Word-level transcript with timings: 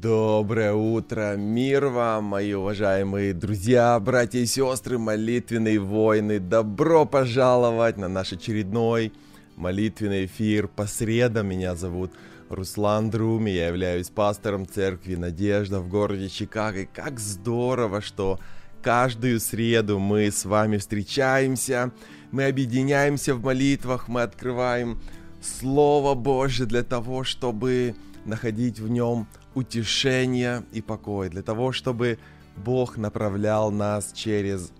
Доброе 0.00 0.74
утро, 0.74 1.34
мир 1.36 1.86
вам, 1.86 2.26
мои 2.26 2.52
уважаемые 2.52 3.34
друзья, 3.34 3.98
братья 3.98 4.38
и 4.38 4.46
сестры, 4.46 4.96
молитвенные 4.96 5.80
воины. 5.80 6.38
Добро 6.38 7.04
пожаловать 7.04 7.96
на 7.96 8.06
наш 8.06 8.32
очередной 8.32 9.12
молитвенный 9.56 10.26
эфир 10.26 10.68
по 10.68 10.86
средам. 10.86 11.48
Меня 11.48 11.74
зовут 11.74 12.12
Руслан 12.48 13.10
Друми, 13.10 13.50
я 13.50 13.66
являюсь 13.66 14.08
пастором 14.08 14.68
церкви 14.68 15.16
Надежда 15.16 15.80
в 15.80 15.88
городе 15.88 16.28
Чикаго. 16.28 16.82
И 16.82 16.86
как 16.86 17.18
здорово, 17.18 18.00
что 18.00 18.38
каждую 18.80 19.40
среду 19.40 19.98
мы 19.98 20.30
с 20.30 20.44
вами 20.44 20.76
встречаемся, 20.76 21.90
мы 22.30 22.44
объединяемся 22.44 23.34
в 23.34 23.42
молитвах, 23.42 24.06
мы 24.06 24.22
открываем 24.22 25.00
Слово 25.42 26.14
Божье 26.14 26.66
для 26.66 26.84
того, 26.84 27.24
чтобы 27.24 27.96
находить 28.24 28.78
в 28.78 28.88
нем 28.88 29.26
утешение 29.58 30.62
и 30.72 30.80
покой, 30.80 31.28
для 31.28 31.42
того, 31.42 31.72
чтобы 31.72 32.18
Бог 32.56 32.96
направлял 32.96 33.70
нас 33.70 34.12
через 34.12 34.72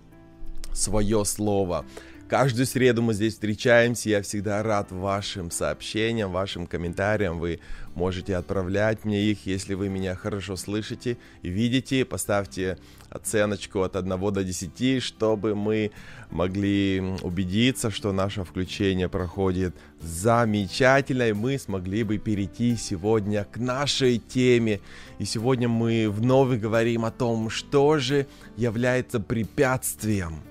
свое 0.73 1.25
слово. 1.25 1.85
Каждую 2.29 2.67
среду 2.67 3.01
мы 3.01 3.15
здесь 3.15 3.33
встречаемся. 3.33 4.07
Я 4.07 4.21
всегда 4.21 4.61
рад 4.61 4.91
вашим 4.91 5.49
сообщениям, 5.49 6.31
вашим 6.31 6.67
комментариям. 6.67 7.39
Вы 7.39 7.59
можете 7.95 8.35
отправлять 8.35 9.03
мне 9.03 9.23
их, 9.23 9.47
если 9.47 9.73
вы 9.73 9.89
меня 9.89 10.15
хорошо 10.15 10.55
слышите 10.55 11.17
и 11.41 11.49
видите. 11.49 12.05
Поставьте 12.05 12.77
оценочку 13.09 13.81
от 13.81 13.95
1 13.95 14.31
до 14.31 14.43
10, 14.43 15.01
чтобы 15.01 15.55
мы 15.55 15.89
могли 16.29 17.01
убедиться, 17.23 17.89
что 17.89 18.11
наше 18.11 18.43
включение 18.43 19.09
проходит 19.09 19.73
замечательно, 19.99 21.29
и 21.29 21.33
мы 21.33 21.57
смогли 21.57 22.03
бы 22.03 22.19
перейти 22.19 22.75
сегодня 22.77 23.43
к 23.43 23.57
нашей 23.57 24.19
теме. 24.19 24.81
И 25.17 25.25
сегодня 25.25 25.67
мы 25.67 26.07
вновь 26.07 26.59
говорим 26.59 27.05
о 27.05 27.11
том, 27.11 27.49
что 27.49 27.97
же 27.97 28.27
является 28.55 29.19
препятствием– 29.19 30.43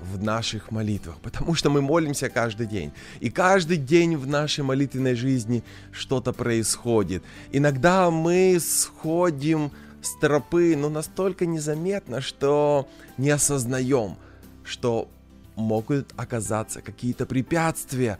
в 0.00 0.22
наших 0.22 0.70
молитвах, 0.70 1.18
потому 1.22 1.54
что 1.54 1.70
мы 1.70 1.80
молимся 1.80 2.28
каждый 2.28 2.66
день. 2.66 2.92
И 3.20 3.30
каждый 3.30 3.76
день 3.76 4.16
в 4.16 4.26
нашей 4.26 4.64
молитвенной 4.64 5.14
жизни 5.14 5.62
что-то 5.92 6.32
происходит. 6.32 7.22
Иногда 7.52 8.10
мы 8.10 8.58
сходим 8.60 9.70
с 10.02 10.18
тропы, 10.18 10.74
но 10.76 10.88
настолько 10.88 11.46
незаметно, 11.46 12.20
что 12.20 12.88
не 13.18 13.30
осознаем, 13.30 14.16
что 14.64 15.08
могут 15.56 16.12
оказаться 16.16 16.80
какие-то 16.80 17.26
препятствия 17.26 18.18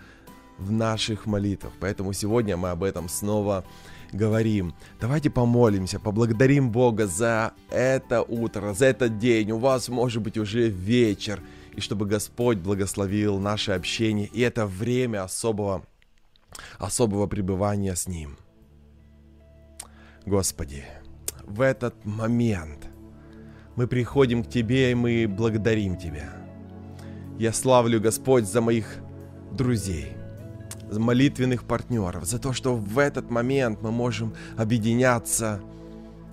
в 0.58 0.70
наших 0.70 1.26
молитвах. 1.26 1.72
Поэтому 1.80 2.12
сегодня 2.12 2.56
мы 2.56 2.70
об 2.70 2.82
этом 2.82 3.08
снова 3.08 3.64
говорим. 4.12 4.74
Давайте 5.00 5.30
помолимся, 5.30 5.98
поблагодарим 5.98 6.70
Бога 6.70 7.06
за 7.06 7.52
это 7.70 8.22
утро, 8.22 8.74
за 8.74 8.86
этот 8.86 9.18
день. 9.18 9.52
У 9.52 9.58
вас 9.58 9.88
может 9.88 10.22
быть 10.22 10.36
уже 10.36 10.68
вечер 10.68 11.40
и 11.74 11.80
чтобы 11.80 12.06
Господь 12.06 12.58
благословил 12.58 13.38
наше 13.38 13.72
общение 13.72 14.26
и 14.26 14.40
это 14.40 14.66
время 14.66 15.24
особого, 15.24 15.84
особого 16.78 17.26
пребывания 17.26 17.94
с 17.94 18.06
Ним. 18.06 18.36
Господи, 20.26 20.84
в 21.44 21.60
этот 21.60 22.04
момент 22.04 22.88
мы 23.76 23.86
приходим 23.86 24.44
к 24.44 24.48
Тебе 24.48 24.92
и 24.92 24.94
мы 24.94 25.26
благодарим 25.26 25.96
Тебя. 25.96 26.32
Я 27.38 27.52
славлю, 27.52 28.00
Господь, 28.00 28.44
за 28.44 28.60
моих 28.60 28.98
друзей, 29.52 30.12
за 30.90 31.00
молитвенных 31.00 31.64
партнеров, 31.64 32.24
за 32.24 32.38
то, 32.38 32.52
что 32.52 32.74
в 32.76 32.98
этот 32.98 33.30
момент 33.30 33.80
мы 33.80 33.90
можем 33.90 34.34
объединяться 34.58 35.60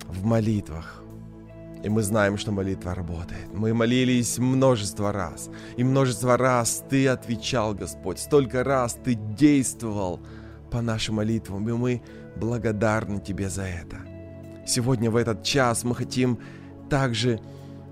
в 0.07 0.25
молитвах, 0.25 1.03
и 1.83 1.89
мы 1.89 2.01
знаем, 2.01 2.37
что 2.37 2.51
молитва 2.51 2.95
работает. 2.95 3.53
Мы 3.53 3.73
молились 3.73 4.37
множество 4.37 5.11
раз. 5.11 5.49
И 5.77 5.83
множество 5.83 6.37
раз 6.37 6.83
Ты 6.89 7.07
отвечал, 7.07 7.73
Господь. 7.73 8.19
Столько 8.19 8.63
раз 8.63 8.97
Ты 9.03 9.13
действовал 9.13 10.19
по 10.71 10.81
нашим 10.81 11.15
молитвам. 11.15 11.69
И 11.69 11.73
мы 11.73 12.01
благодарны 12.35 13.19
Тебе 13.19 13.49
за 13.49 13.63
это. 13.63 13.97
Сегодня 14.65 15.09
в 15.09 15.15
этот 15.15 15.43
час 15.43 15.83
мы 15.83 15.95
хотим 15.95 16.39
также 16.89 17.39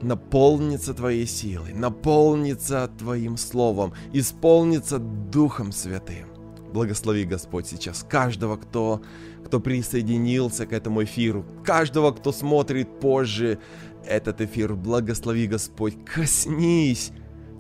наполниться 0.02 0.94
Твоей 0.94 1.26
силой, 1.26 1.74
наполниться 1.74 2.90
Твоим 2.98 3.38
Словом, 3.38 3.94
исполниться 4.14 5.00
Духом 5.00 5.72
Святым. 5.72 6.35
Благослови, 6.76 7.24
Господь, 7.24 7.68
сейчас 7.68 8.04
каждого, 8.04 8.58
кто 8.58 9.02
кто 9.46 9.62
присоединился 9.62 10.66
к 10.66 10.74
этому 10.74 11.04
эфиру, 11.06 11.46
каждого, 11.64 12.12
кто 12.12 12.34
смотрит 12.34 13.00
позже 13.00 13.60
этот 14.06 14.42
эфир. 14.42 14.76
Благослови, 14.76 15.48
Господь, 15.48 15.96
коснись 16.04 17.12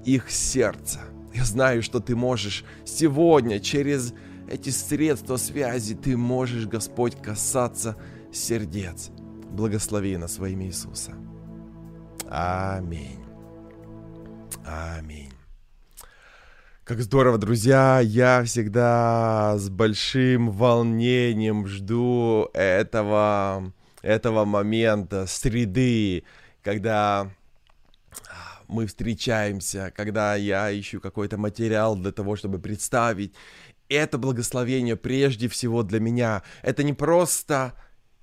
их 0.03 0.29
сердца. 0.29 0.99
Я 1.33 1.45
знаю, 1.45 1.81
что 1.81 2.01
ты 2.01 2.13
можешь 2.13 2.65
сегодня 2.83 3.61
через 3.61 4.13
эти 4.51 4.69
средства 4.69 5.37
связи, 5.37 5.95
ты 5.95 6.17
можешь, 6.17 6.67
Господь, 6.67 7.15
касаться 7.21 7.95
сердец. 8.33 9.11
Благослови 9.49 10.17
на 10.17 10.27
своим 10.27 10.61
Иисуса. 10.61 11.13
Аминь. 12.29 13.23
Аминь. 14.65 15.34
Как 16.85 17.01
здорово, 17.01 17.39
друзья! 17.39 17.99
Я 17.99 18.43
всегда 18.43 19.55
с 19.57 19.69
большим 19.69 20.51
волнением 20.51 21.65
жду 21.65 22.51
этого, 22.53 23.73
этого 24.03 24.45
момента, 24.45 25.25
среды, 25.25 26.25
когда 26.61 27.31
мы 28.67 28.85
встречаемся, 28.85 29.91
когда 29.95 30.35
я 30.35 30.79
ищу 30.79 31.01
какой-то 31.01 31.39
материал 31.39 31.95
для 31.95 32.11
того, 32.11 32.35
чтобы 32.35 32.59
представить. 32.59 33.33
Это 33.89 34.19
благословение 34.19 34.95
прежде 34.95 35.47
всего 35.47 35.81
для 35.81 35.99
меня. 35.99 36.43
Это 36.61 36.83
не 36.83 36.93
просто 36.93 37.73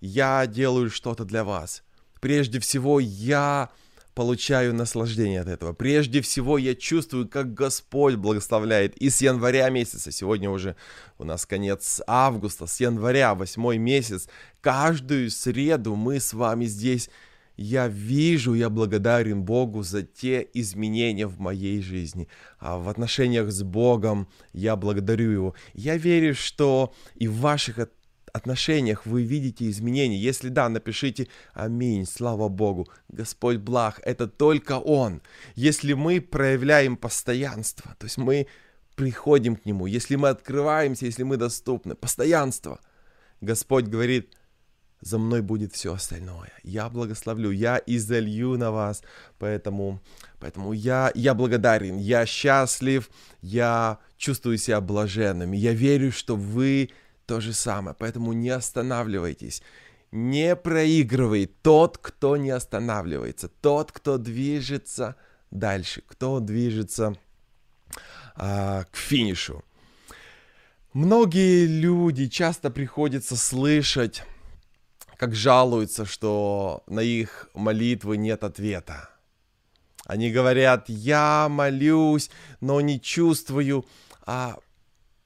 я 0.00 0.46
делаю 0.46 0.88
что-то 0.88 1.24
для 1.24 1.42
вас. 1.42 1.82
Прежде 2.20 2.60
всего 2.60 3.00
я 3.00 3.70
получаю 4.14 4.74
наслаждение 4.74 5.40
от 5.40 5.48
этого. 5.48 5.72
Прежде 5.72 6.20
всего 6.20 6.58
я 6.58 6.74
чувствую, 6.74 7.28
как 7.28 7.54
Господь 7.54 8.16
благословляет. 8.16 8.96
И 8.96 9.10
с 9.10 9.20
января 9.22 9.68
месяца, 9.70 10.12
сегодня 10.12 10.50
уже 10.50 10.76
у 11.18 11.24
нас 11.24 11.46
конец 11.46 12.00
августа, 12.06 12.66
с 12.66 12.80
января, 12.80 13.34
восьмой 13.34 13.78
месяц, 13.78 14.28
каждую 14.60 15.30
среду 15.30 15.94
мы 15.96 16.20
с 16.20 16.32
вами 16.32 16.66
здесь 16.66 17.08
я 17.56 17.86
вижу, 17.86 18.54
я 18.54 18.70
благодарен 18.70 19.42
Богу 19.42 19.82
за 19.82 20.02
те 20.02 20.46
изменения 20.54 21.26
в 21.26 21.38
моей 21.38 21.82
жизни. 21.82 22.28
А 22.58 22.78
в 22.78 22.88
отношениях 22.88 23.52
с 23.52 23.62
Богом 23.62 24.26
я 24.52 24.74
благодарю 24.74 25.30
Его. 25.30 25.54
Я 25.74 25.96
верю, 25.96 26.34
что 26.34 26.94
и 27.14 27.28
в 27.28 27.36
ваших 27.36 27.78
отношениях 27.78 28.01
вы 29.04 29.25
видите 29.25 29.69
изменения? 29.69 30.16
Если 30.16 30.48
да, 30.48 30.69
напишите 30.70 31.28
«Аминь, 31.53 32.06
слава 32.06 32.48
Богу, 32.48 32.88
Господь 33.09 33.59
благ, 33.59 34.00
это 34.04 34.26
только 34.26 34.78
Он». 34.78 35.20
Если 35.54 35.93
мы 35.93 36.20
проявляем 36.20 36.97
постоянство, 36.97 37.94
то 37.98 38.06
есть 38.06 38.16
мы 38.16 38.47
приходим 38.97 39.56
к 39.56 39.66
Нему, 39.66 39.87
если 39.87 40.16
мы 40.16 40.31
открываемся, 40.31 41.04
если 41.04 41.25
мы 41.25 41.37
доступны, 41.37 41.94
постоянство, 41.94 42.81
Господь 43.41 43.87
говорит– 43.87 44.34
за 45.03 45.19
мной 45.19 45.43
будет 45.43 45.75
все 45.75 45.94
остальное. 45.94 46.53
Я 46.62 46.88
благословлю, 46.88 47.50
я 47.50 47.82
изолью 47.87 48.56
на 48.56 48.70
вас. 48.70 49.03
Поэтому, 49.38 50.00
поэтому 50.38 50.72
я, 50.72 51.10
я 51.16 51.34
благодарен, 51.34 51.99
я 51.99 52.25
счастлив, 52.25 53.10
я 53.41 53.99
чувствую 54.16 54.59
себя 54.59 54.81
блаженным. 54.81 55.53
Я 55.53 55.72
верю, 55.72 56.12
что 56.12 56.37
вы 56.37 56.91
то 57.26 57.40
же 57.40 57.52
самое. 57.52 57.96
Поэтому 57.98 58.32
не 58.32 58.50
останавливайтесь. 58.50 59.62
Не 60.10 60.56
проигрывай 60.56 61.46
тот, 61.46 61.98
кто 61.98 62.36
не 62.36 62.50
останавливается, 62.50 63.48
тот, 63.48 63.92
кто 63.92 64.19
движется 64.19 65.16
дальше, 65.50 66.02
кто 66.06 66.40
движется 66.40 67.16
а, 68.34 68.84
к 68.84 68.96
финишу. 68.96 69.64
Многие 70.92 71.64
люди 71.66 72.28
часто 72.28 72.70
приходится 72.70 73.36
слышать, 73.36 74.25
как 75.16 75.34
жалуются, 75.34 76.04
что 76.04 76.82
на 76.86 77.00
их 77.00 77.48
молитвы 77.54 78.18
нет 78.18 78.44
ответа. 78.44 79.08
Они 80.04 80.30
говорят, 80.30 80.88
я 80.88 81.48
молюсь, 81.48 82.30
но 82.60 82.80
не 82.82 83.00
чувствую 83.00 83.86
а, 84.26 84.58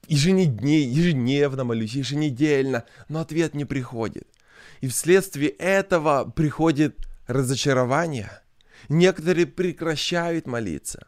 еженедне, 0.07 0.83
ежедневно 0.83 1.63
молюсь, 1.63 1.93
еженедельно, 1.93 2.85
но 3.09 3.19
ответ 3.19 3.53
не 3.53 3.65
приходит. 3.65 4.27
И 4.81 4.87
вследствие 4.87 5.49
этого 5.49 6.29
приходит 6.29 7.07
разочарование. 7.27 8.41
Некоторые 8.89 9.47
прекращают 9.47 10.47
молиться. 10.47 11.07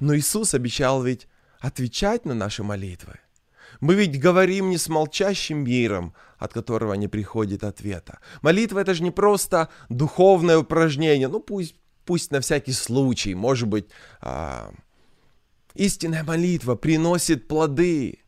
Но 0.00 0.16
Иисус 0.16 0.54
обещал 0.54 1.02
ведь 1.02 1.26
отвечать 1.60 2.24
на 2.24 2.34
наши 2.34 2.62
молитвы. 2.62 3.18
Мы 3.80 3.94
ведь 3.94 4.20
говорим 4.20 4.70
не 4.70 4.78
с 4.78 4.88
молчащим 4.88 5.64
миром, 5.64 6.14
от 6.38 6.52
которого 6.52 6.94
не 6.94 7.08
приходит 7.08 7.64
ответа. 7.64 8.20
Молитва 8.42 8.80
это 8.80 8.94
же 8.94 9.02
не 9.02 9.10
просто 9.10 9.68
духовное 9.88 10.58
упражнение, 10.58 11.28
ну 11.28 11.40
пусть, 11.40 11.76
пусть 12.04 12.30
на 12.30 12.40
всякий 12.40 12.72
случай, 12.72 13.34
может 13.34 13.68
быть, 13.68 13.86
а, 14.20 14.72
истинная 15.74 16.24
молитва 16.24 16.74
приносит 16.76 17.46
плоды, 17.46 18.20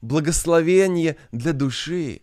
благословение 0.00 1.16
для 1.32 1.52
души. 1.52 2.20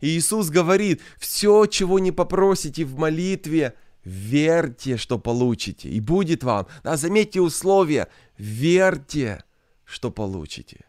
И 0.00 0.08
Иисус 0.08 0.50
говорит, 0.50 1.00
все, 1.18 1.66
чего 1.66 1.98
не 1.98 2.12
попросите 2.12 2.84
в 2.84 2.98
молитве, 2.98 3.74
верьте, 4.04 4.96
что 4.96 5.18
получите, 5.18 5.88
и 5.88 6.00
будет 6.00 6.44
вам. 6.44 6.66
Да, 6.82 6.96
заметьте 6.96 7.40
условия, 7.40 8.08
верьте, 8.36 9.44
что 9.84 10.10
получите. 10.10 10.84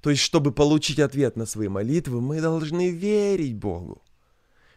То 0.00 0.10
есть, 0.10 0.22
чтобы 0.22 0.52
получить 0.52 1.00
ответ 1.00 1.34
на 1.34 1.46
свои 1.46 1.68
молитвы, 1.68 2.20
мы 2.20 2.40
должны 2.40 2.90
верить 2.90 3.56
Богу. 3.56 4.03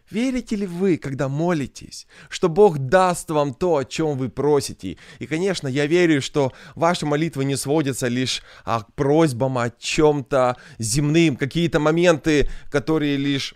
Верите 0.10 0.56
ли 0.56 0.66
вы, 0.66 0.98
когда 0.98 1.28
молитесь, 1.28 2.08
что 2.30 2.48
Бог 2.48 2.78
даст 2.78 3.30
вам 3.30 3.54
то, 3.54 3.78
о 3.78 3.86
чем 3.86 4.18
вы 4.18 4.30
просите? 4.30 4.98
И, 5.20 5.28
конечно, 5.28 5.68
я 5.68 5.86
верю, 5.86 6.22
что 6.22 6.54
ваши 6.76 7.06
молитвы 7.06 7.44
не 7.44 7.58
сводятся 7.58 8.08
лишь 8.08 8.42
а, 8.64 8.84
к 8.84 8.94
просьбам 8.94 9.58
о 9.58 9.70
чем-то 9.70 10.56
земным, 10.80 11.36
какие-то 11.36 11.80
моменты, 11.80 12.50
которые 12.72 13.18
лишь 13.18 13.54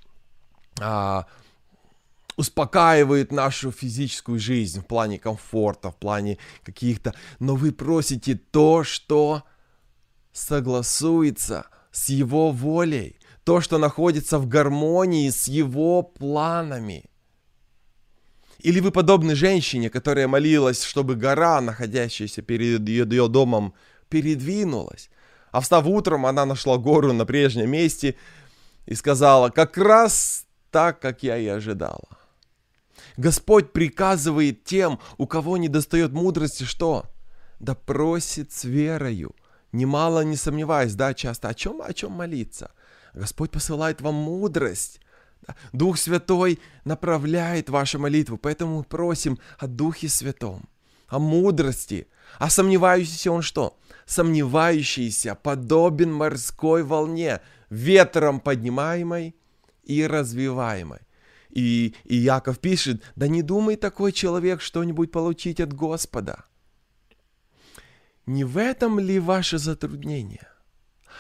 а, 0.82 1.26
успокаивают 2.36 3.32
нашу 3.32 3.72
физическую 3.72 4.38
жизнь 4.38 4.82
в 4.82 4.86
плане 4.86 5.20
комфорта, 5.20 5.92
в 5.92 5.96
плане 5.96 6.38
каких-то... 6.64 7.14
Но 7.40 7.56
вы 7.56 7.72
просите 7.72 8.36
то, 8.36 8.84
что 8.84 9.44
согласуется 10.34 11.68
с 11.92 12.10
Его 12.10 12.52
волей, 12.52 13.21
то, 13.44 13.62
что 13.62 13.78
находится 13.78 14.38
в 14.40 14.48
гармонии 14.48 15.30
с 15.30 15.48
Его 15.48 16.04
планами. 16.04 17.06
Или 18.60 18.80
вы 18.80 18.92
подобны 18.92 19.36
женщине, 19.36 19.90
которая 19.90 20.28
молилась, 20.28 20.84
чтобы 20.84 21.16
гора, 21.16 21.62
находящаяся 21.62 22.44
перед 22.44 22.88
ее, 22.88 23.08
ее 23.10 23.28
домом, 23.28 23.74
передвинулась. 24.10 25.10
А 25.52 25.62
встав 25.62 25.86
утром, 25.88 26.26
она 26.26 26.46
нашла 26.46 26.78
гору 26.78 27.12
на 27.12 27.26
прежнем 27.26 27.72
месте 27.72 28.16
и 28.86 28.94
сказала, 28.94 29.50
как 29.50 29.78
раз 29.78 30.46
так, 30.70 31.00
как 31.00 31.24
я 31.24 31.38
и 31.38 31.48
ожидала. 31.48 32.08
Господь 33.18 33.72
приказывает 33.72 34.64
тем, 34.64 35.00
у 35.18 35.28
кого 35.28 35.58
не 35.58 35.68
достает 35.68 36.12
мудрости, 36.12 36.64
что? 36.64 37.06
Да 37.60 37.76
просит 37.76 38.52
с 38.52 38.64
верою, 38.64 39.36
немало 39.72 40.22
не 40.22 40.36
сомневаясь, 40.36 40.94
да, 40.94 41.14
часто, 41.14 41.50
о 41.50 41.54
чем, 41.54 41.82
о 41.82 41.94
чем 41.94 42.12
молиться? 42.12 42.72
Господь 43.14 43.52
посылает 43.52 44.02
вам 44.02 44.16
мудрость. 44.16 45.00
Дух 45.74 45.98
Святой 45.98 46.60
направляет 46.86 47.70
ваши 47.70 47.98
молитвы, 47.98 48.38
поэтому 48.38 48.78
мы 48.78 48.84
просим 48.84 49.40
о 49.58 49.68
Духе 49.68 50.08
Святом, 50.08 50.70
о 51.08 51.20
мудрости. 51.20 52.08
А 52.38 52.50
сомневающийся 52.50 53.32
он 53.32 53.42
что? 53.42 53.78
Сомневающийся 54.06 55.36
подобен 55.36 56.14
морской 56.14 56.84
волне, 56.84 57.42
ветром 57.70 58.40
поднимаемой 58.40 59.36
и 59.84 60.06
развиваемой. 60.06 61.00
И, 61.50 61.96
и 62.06 62.16
Яков 62.16 62.60
пишет, 62.60 63.04
да 63.16 63.28
не 63.28 63.42
думай 63.42 63.76
такой 63.76 64.12
человек 64.12 64.62
что-нибудь 64.62 65.12
получить 65.12 65.60
от 65.60 65.74
Господа. 65.74 66.46
Не 68.26 68.44
в 68.44 68.58
этом 68.58 69.00
ли 69.00 69.20
ваше 69.20 69.58
затруднение? 69.58 70.51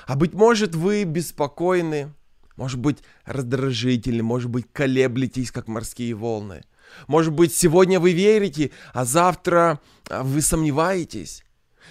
А 0.08 0.16
быть 0.16 0.34
может, 0.34 0.76
вы 0.76 1.04
беспокойны, 1.04 2.14
может 2.56 2.80
быть, 2.80 3.00
раздражительны, 3.26 4.24
может 4.24 4.50
быть, 4.50 4.66
колеблетесь, 4.72 5.52
как 5.52 5.68
морские 5.68 6.14
волны. 6.14 6.64
Может 7.08 7.34
быть, 7.34 7.54
сегодня 7.54 8.00
вы 8.00 8.12
верите, 8.12 8.72
а 8.94 9.06
завтра 9.06 9.80
а, 10.10 10.24
вы 10.24 10.42
сомневаетесь. 10.42 11.44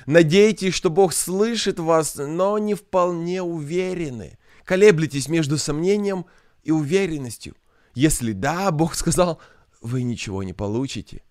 Надеетесь, 0.06 0.74
что 0.74 0.90
Бог 0.90 1.12
слышит 1.12 1.78
вас, 1.78 2.16
но 2.16 2.58
не 2.58 2.74
вполне 2.74 3.42
уверены. 3.42 4.38
Колеблетесь 4.64 5.28
между 5.28 5.58
сомнением 5.58 6.26
и 6.62 6.70
уверенностью. 6.70 7.56
Если 7.94 8.32
да, 8.32 8.70
Бог 8.70 8.94
сказал, 8.94 9.40
вы 9.80 10.02
ничего 10.02 10.42
не 10.42 10.52
получите. 10.52 11.22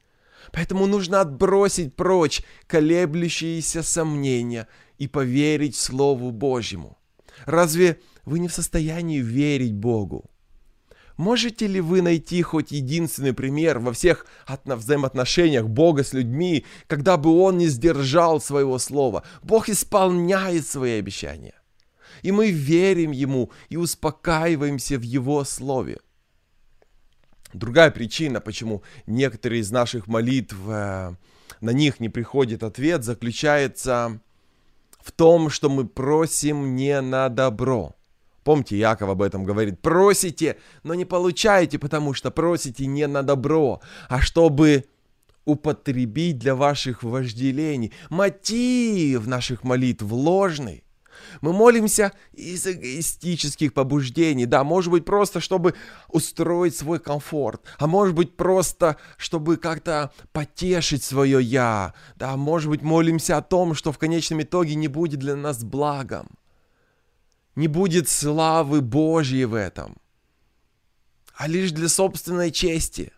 Поэтому 0.51 0.87
нужно 0.87 1.21
отбросить 1.21 1.95
прочь 1.95 2.41
колеблющиеся 2.67 3.83
сомнения 3.83 4.67
и 4.99 5.07
поверить 5.07 5.75
Слову 5.75 6.31
Божьему. 6.31 6.97
Разве 7.45 7.99
вы 8.25 8.39
не 8.39 8.47
в 8.47 8.53
состоянии 8.53 9.19
верить 9.19 9.73
Богу? 9.73 10.29
Можете 11.17 11.67
ли 11.67 11.81
вы 11.81 12.01
найти 12.01 12.41
хоть 12.41 12.71
единственный 12.71 13.33
пример 13.33 13.79
во 13.79 13.91
всех 13.91 14.25
взаимоотношениях 14.47 15.67
Бога 15.67 16.03
с 16.03 16.13
людьми, 16.13 16.65
когда 16.87 17.17
бы 17.17 17.29
Он 17.41 17.57
не 17.57 17.67
сдержал 17.67 18.39
своего 18.39 18.77
слова? 18.77 19.23
Бог 19.41 19.67
исполняет 19.67 20.65
свои 20.65 20.99
обещания. 20.99 21.55
И 22.21 22.31
мы 22.31 22.51
верим 22.51 23.11
Ему 23.11 23.51
и 23.67 23.77
успокаиваемся 23.77 24.97
в 24.97 25.01
Его 25.01 25.43
Слове. 25.43 25.99
Другая 27.53 27.91
причина, 27.91 28.39
почему 28.39 28.83
некоторые 29.07 29.61
из 29.61 29.71
наших 29.71 30.07
молитв, 30.07 30.55
э, 30.67 31.15
на 31.61 31.69
них 31.71 31.99
не 31.99 32.07
приходит 32.09 32.63
ответ, 32.63 33.03
заключается 33.03 34.21
в 35.09 35.11
том, 35.11 35.49
что 35.49 35.69
мы 35.69 35.87
просим 35.87 36.75
не 36.75 37.01
на 37.01 37.29
добро. 37.29 37.95
Помните, 38.43 38.77
Яков 38.77 39.09
об 39.09 39.23
этом 39.23 39.43
говорит. 39.43 39.81
Просите, 39.81 40.57
но 40.83 40.93
не 40.93 41.05
получаете, 41.05 41.79
потому 41.79 42.13
что 42.13 42.29
просите 42.29 42.85
не 42.85 43.07
на 43.07 43.23
добро, 43.23 43.81
а 44.07 44.21
чтобы 44.21 44.85
употребить 45.45 46.37
для 46.37 46.53
ваших 46.53 47.01
вожделений. 47.01 47.91
Мотив 48.11 49.25
наших 49.25 49.63
молитв 49.63 50.11
ложный. 50.11 50.83
Мы 51.41 51.53
молимся 51.53 52.11
из 52.33 52.65
эгоистических 52.67 53.73
побуждений, 53.73 54.45
да, 54.45 54.63
может 54.63 54.91
быть 54.91 55.05
просто, 55.05 55.39
чтобы 55.39 55.75
устроить 56.07 56.75
свой 56.75 56.99
комфорт, 56.99 57.63
а 57.77 57.87
может 57.87 58.15
быть 58.15 58.35
просто, 58.35 58.97
чтобы 59.17 59.57
как-то 59.57 60.11
потешить 60.31 61.03
свое 61.03 61.41
«я», 61.41 61.93
да, 62.15 62.35
может 62.37 62.69
быть 62.69 62.81
молимся 62.81 63.37
о 63.37 63.41
том, 63.41 63.73
что 63.73 63.91
в 63.91 63.97
конечном 63.97 64.41
итоге 64.41 64.75
не 64.75 64.87
будет 64.87 65.19
для 65.19 65.35
нас 65.35 65.63
благом, 65.63 66.29
не 67.55 67.67
будет 67.67 68.07
славы 68.09 68.81
Божьей 68.81 69.45
в 69.45 69.53
этом, 69.53 69.97
а 71.35 71.47
лишь 71.47 71.71
для 71.71 71.89
собственной 71.89 72.51
чести. 72.51 73.13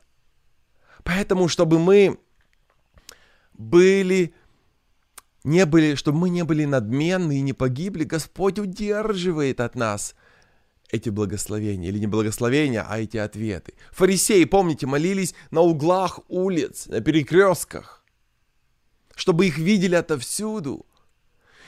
Поэтому, 1.03 1.48
чтобы 1.48 1.79
мы 1.79 2.20
были 3.53 4.34
не 5.43 5.65
были, 5.65 5.95
чтобы 5.95 6.19
мы 6.19 6.29
не 6.29 6.43
были 6.43 6.65
надменны 6.65 7.38
и 7.38 7.41
не 7.41 7.53
погибли, 7.53 8.03
Господь 8.03 8.60
удерживает 8.60 9.60
от 9.60 9.75
нас 9.75 10.15
эти 10.89 11.10
благословения, 11.10 11.89
или 11.89 12.00
не 12.00 12.07
благословения, 12.07 12.86
а 12.88 13.00
эти 13.00 13.17
ответы. 13.17 13.74
Фарисеи, 13.91 14.43
помните, 14.43 14.86
молились 14.86 15.33
на 15.50 15.62
углах 15.62 16.19
улиц, 16.27 16.88
на 16.88 17.01
перекрестках, 17.01 18.03
чтобы 19.15 19.48
их 19.48 19.57
видели 19.57 19.95
отовсюду. 19.95 20.86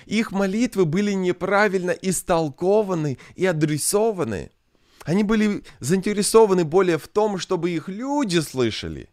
Их 0.05 0.31
молитвы 0.33 0.85
были 0.85 1.13
неправильно 1.13 1.91
истолкованы 1.91 3.17
и 3.35 3.45
адресованы. 3.45 4.51
Они 5.05 5.23
были 5.23 5.63
заинтересованы 5.79 6.65
более 6.65 6.97
в 6.97 7.07
том, 7.07 7.37
чтобы 7.37 7.71
их 7.71 7.87
люди 7.87 8.39
слышали, 8.39 9.09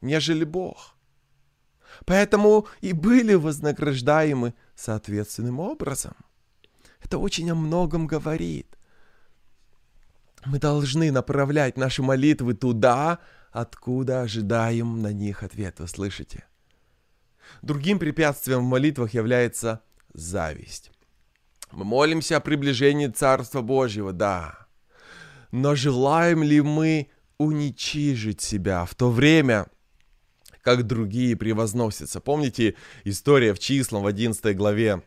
нежели 0.00 0.44
Бог 0.44 0.97
поэтому 2.08 2.66
и 2.80 2.94
были 2.94 3.34
вознаграждаемы 3.34 4.54
соответственным 4.74 5.60
образом. 5.60 6.14
Это 7.02 7.18
очень 7.18 7.50
о 7.50 7.54
многом 7.54 8.06
говорит. 8.06 8.78
Мы 10.46 10.58
должны 10.58 11.12
направлять 11.12 11.76
наши 11.76 12.02
молитвы 12.02 12.54
туда, 12.54 13.18
откуда 13.52 14.22
ожидаем 14.22 15.02
на 15.02 15.12
них 15.12 15.42
ответ. 15.42 15.80
Вы 15.80 15.86
слышите? 15.86 16.44
Другим 17.60 17.98
препятствием 17.98 18.60
в 18.60 18.68
молитвах 18.68 19.12
является 19.12 19.82
зависть. 20.14 20.90
Мы 21.72 21.84
молимся 21.84 22.38
о 22.38 22.40
приближении 22.40 23.08
Царства 23.08 23.60
Божьего, 23.60 24.12
да. 24.12 24.66
Но 25.52 25.74
желаем 25.74 26.42
ли 26.42 26.62
мы 26.62 27.10
уничижить 27.36 28.40
себя 28.40 28.86
в 28.86 28.94
то 28.94 29.10
время, 29.10 29.66
как 30.68 30.86
другие 30.86 31.34
превозносятся. 31.34 32.20
Помните 32.20 32.74
история 33.04 33.54
в 33.54 33.58
числам 33.58 34.02
в 34.02 34.06
11 34.06 34.54
главе, 34.54 35.02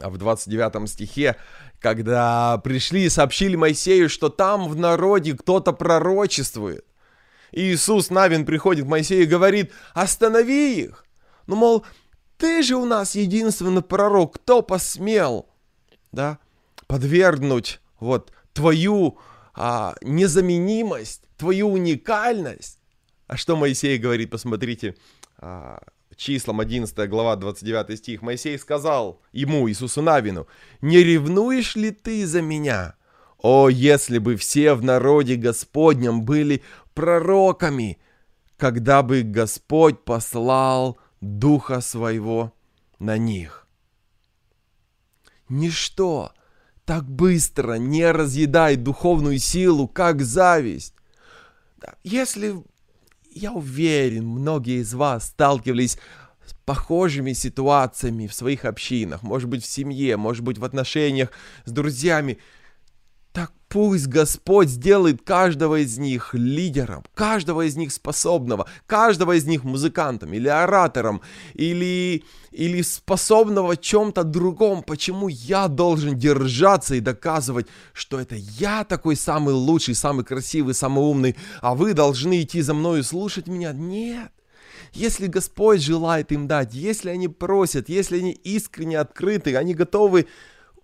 а 0.00 0.08
в 0.08 0.16
29 0.16 0.88
стихе, 0.88 1.36
когда 1.80 2.56
пришли 2.64 3.04
и 3.04 3.10
сообщили 3.10 3.56
Моисею, 3.56 4.08
что 4.08 4.30
там 4.30 4.70
в 4.70 4.76
народе 4.76 5.34
кто-то 5.34 5.72
пророчествует. 5.72 6.86
И 7.52 7.74
Иисус 7.74 8.08
Навин 8.08 8.46
приходит 8.46 8.86
к 8.86 8.88
Моисею 8.88 9.24
и 9.24 9.26
говорит, 9.26 9.70
останови 9.92 10.80
их. 10.80 11.04
Ну, 11.46 11.56
мол, 11.56 11.84
ты 12.38 12.62
же 12.62 12.76
у 12.76 12.86
нас 12.86 13.14
единственный 13.14 13.82
пророк, 13.82 14.36
кто 14.36 14.62
посмел, 14.62 15.46
да, 16.10 16.38
подвергнуть 16.86 17.80
вот 17.98 18.32
твою 18.54 19.18
а, 19.52 19.94
незаменимость, 20.00 21.24
твою 21.36 21.70
уникальность. 21.70 22.79
А 23.30 23.36
что 23.36 23.54
Моисей 23.54 23.96
говорит, 23.96 24.28
посмотрите, 24.28 24.96
а, 25.38 25.80
числам 26.16 26.58
11 26.58 27.08
глава 27.08 27.36
29 27.36 27.96
стих. 27.96 28.22
Моисей 28.22 28.58
сказал 28.58 29.22
ему, 29.30 29.70
Иисусу 29.70 30.02
Навину, 30.02 30.48
«Не 30.80 31.04
ревнуешь 31.04 31.76
ли 31.76 31.92
ты 31.92 32.26
за 32.26 32.42
меня? 32.42 32.96
О, 33.38 33.68
если 33.68 34.18
бы 34.18 34.34
все 34.34 34.74
в 34.74 34.82
народе 34.82 35.36
Господнем 35.36 36.24
были 36.24 36.64
пророками, 36.92 38.00
когда 38.56 39.04
бы 39.04 39.22
Господь 39.22 40.00
послал 40.04 40.98
Духа 41.20 41.80
Своего 41.80 42.52
на 42.98 43.16
них». 43.16 43.68
Ничто 45.48 46.32
так 46.84 47.08
быстро 47.08 47.74
не 47.74 48.10
разъедает 48.10 48.82
духовную 48.82 49.38
силу, 49.38 49.86
как 49.86 50.20
зависть. 50.20 50.96
Если 52.02 52.64
я 53.32 53.52
уверен, 53.52 54.26
многие 54.26 54.80
из 54.80 54.94
вас 54.94 55.26
сталкивались 55.26 55.98
с 56.44 56.54
похожими 56.64 57.32
ситуациями 57.32 58.26
в 58.26 58.34
своих 58.34 58.64
общинах, 58.64 59.22
может 59.22 59.48
быть 59.48 59.64
в 59.64 59.66
семье, 59.66 60.16
может 60.16 60.42
быть 60.42 60.58
в 60.58 60.64
отношениях 60.64 61.30
с 61.64 61.70
друзьями. 61.70 62.38
Так 63.32 63.52
пусть 63.68 64.08
Господь 64.08 64.68
сделает 64.68 65.22
каждого 65.22 65.80
из 65.80 65.98
них 65.98 66.34
лидером, 66.34 67.04
каждого 67.14 67.62
из 67.62 67.76
них 67.76 67.92
способного, 67.92 68.66
каждого 68.86 69.36
из 69.36 69.44
них 69.44 69.62
музыкантом 69.62 70.32
или 70.32 70.48
оратором, 70.48 71.20
или, 71.54 72.24
или 72.50 72.82
способного 72.82 73.76
чем-то 73.76 74.24
другом. 74.24 74.82
Почему 74.82 75.28
я 75.28 75.68
должен 75.68 76.18
держаться 76.18 76.96
и 76.96 77.00
доказывать, 77.00 77.68
что 77.92 78.18
это 78.18 78.34
я 78.34 78.82
такой 78.82 79.14
самый 79.14 79.54
лучший, 79.54 79.94
самый 79.94 80.24
красивый, 80.24 80.74
самый 80.74 81.04
умный, 81.04 81.36
а 81.60 81.76
вы 81.76 81.94
должны 81.94 82.42
идти 82.42 82.62
за 82.62 82.74
мной 82.74 83.00
и 83.00 83.04
слушать 83.04 83.46
меня? 83.46 83.72
Нет. 83.72 84.32
Если 84.92 85.28
Господь 85.28 85.80
желает 85.80 86.32
им 86.32 86.48
дать, 86.48 86.74
если 86.74 87.10
они 87.10 87.28
просят, 87.28 87.88
если 87.88 88.18
они 88.18 88.32
искренне 88.32 88.98
открыты, 88.98 89.54
они 89.54 89.74
готовы 89.74 90.26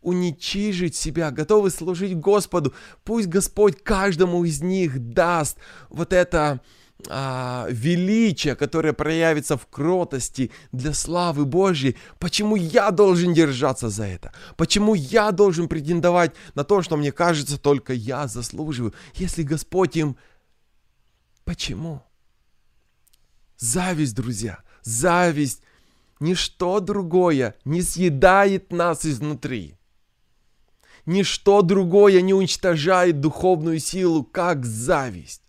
уничижить 0.06 0.94
себя, 0.94 1.32
готовы 1.32 1.70
служить 1.70 2.16
Господу. 2.16 2.72
Пусть 3.02 3.26
Господь 3.26 3.82
каждому 3.82 4.44
из 4.44 4.62
них 4.62 5.12
даст 5.12 5.58
вот 5.90 6.12
это 6.12 6.60
а, 7.08 7.66
величие, 7.68 8.54
которое 8.54 8.92
проявится 8.92 9.56
в 9.56 9.66
кротости 9.66 10.52
для 10.70 10.94
славы 10.94 11.44
Божьей. 11.44 11.96
Почему 12.20 12.54
я 12.54 12.92
должен 12.92 13.34
держаться 13.34 13.88
за 13.88 14.04
это? 14.04 14.32
Почему 14.56 14.94
я 14.94 15.32
должен 15.32 15.68
претендовать 15.68 16.34
на 16.54 16.62
то, 16.62 16.82
что 16.82 16.96
мне 16.96 17.10
кажется, 17.10 17.58
только 17.58 17.92
я 17.92 18.28
заслуживаю, 18.28 18.94
если 19.14 19.42
Господь 19.42 19.96
им... 19.96 20.16
Почему? 21.44 22.00
Зависть, 23.58 24.14
друзья, 24.14 24.60
зависть, 24.82 25.62
ничто 26.20 26.78
другое 26.78 27.56
не 27.64 27.82
съедает 27.82 28.72
нас 28.72 29.04
изнутри. 29.04 29.75
Ничто 31.06 31.62
другое 31.62 32.20
не 32.20 32.34
уничтожает 32.34 33.20
духовную 33.20 33.78
силу, 33.78 34.24
как 34.24 34.66
зависть. 34.66 35.42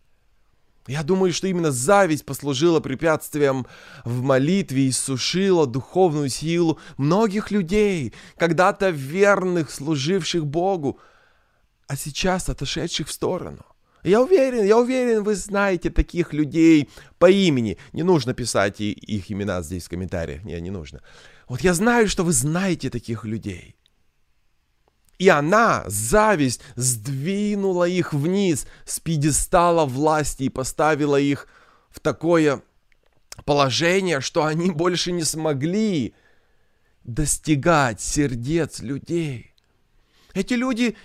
Я 0.88 1.04
думаю, 1.04 1.34
что 1.34 1.48
именно 1.48 1.72
зависть 1.72 2.26
послужила 2.26 2.80
препятствием 2.80 3.66
в 4.06 4.22
молитве 4.22 4.84
и 4.84 4.92
сушила 4.92 5.68
духовную 5.68 6.30
силу 6.30 6.80
многих 6.98 7.52
людей, 7.52 8.14
когда-то 8.38 8.90
верных, 8.90 9.70
служивших 9.70 10.46
Богу, 10.46 11.00
а 11.88 11.98
сейчас 11.98 12.48
отошедших 12.50 13.08
в 13.08 13.12
сторону. 13.12 13.66
Я 14.04 14.22
уверен, 14.22 14.64
я 14.64 14.78
уверен, 14.78 15.24
вы 15.24 15.36
знаете 15.36 15.90
таких 15.90 16.34
людей 16.34 16.90
по 17.18 17.30
имени. 17.30 17.78
Не 17.92 18.04
нужно 18.04 18.34
писать 18.34 18.80
их 18.80 19.32
имена 19.32 19.62
здесь 19.62 19.86
в 19.86 19.90
комментариях. 19.90 20.44
Не, 20.44 20.62
не 20.62 20.70
нужно. 20.70 21.02
Вот 21.50 21.62
я 21.62 21.74
знаю, 21.74 22.08
что 22.08 22.24
вы 22.24 22.32
знаете 22.32 22.90
таких 22.90 23.26
людей. 23.26 23.77
И 25.20 25.30
она, 25.30 25.84
зависть, 25.88 26.62
сдвинула 26.76 27.88
их 27.88 28.14
вниз 28.14 28.68
с 28.86 29.00
пьедестала 29.00 29.86
власти 29.86 30.44
и 30.44 30.50
поставила 30.50 31.20
их 31.20 31.48
в 31.90 32.00
такое 32.00 32.62
положение, 33.46 34.22
что 34.22 34.46
они 34.46 34.70
больше 34.72 35.12
не 35.12 35.24
смогли 35.24 36.14
достигать 37.04 38.00
сердец 38.02 38.82
людей. 38.82 39.54
Эти 40.34 40.54
люди 40.54 40.96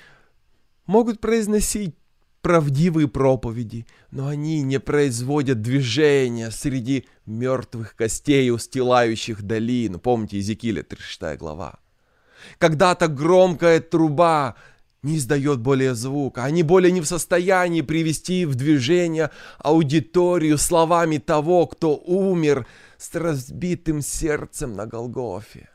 могут 0.86 1.20
произносить 1.20 1.94
правдивые 2.42 3.08
проповеди, 3.08 3.86
но 4.10 4.26
они 4.26 4.62
не 4.62 4.78
производят 4.78 5.62
движения 5.62 6.50
среди 6.50 7.06
мертвых 7.24 7.94
костей, 7.94 8.50
устилающих 8.50 9.42
долину. 9.42 9.98
Помните 9.98 10.36
Иезекииля, 10.36 10.82
36 10.82 11.38
глава. 11.38 11.78
Когда-то 12.58 13.08
громкая 13.08 13.80
труба 13.80 14.56
не 15.02 15.16
издает 15.16 15.60
более 15.60 15.94
звука. 15.94 16.44
Они 16.44 16.62
более 16.62 16.92
не 16.92 17.00
в 17.00 17.06
состоянии 17.06 17.80
привести 17.80 18.46
в 18.46 18.54
движение 18.54 19.30
аудиторию 19.58 20.58
словами 20.58 21.18
того, 21.18 21.66
кто 21.66 21.96
умер 21.96 22.66
с 22.98 23.14
разбитым 23.14 24.00
сердцем 24.00 24.74
на 24.74 24.86
Голгофе. 24.86 25.68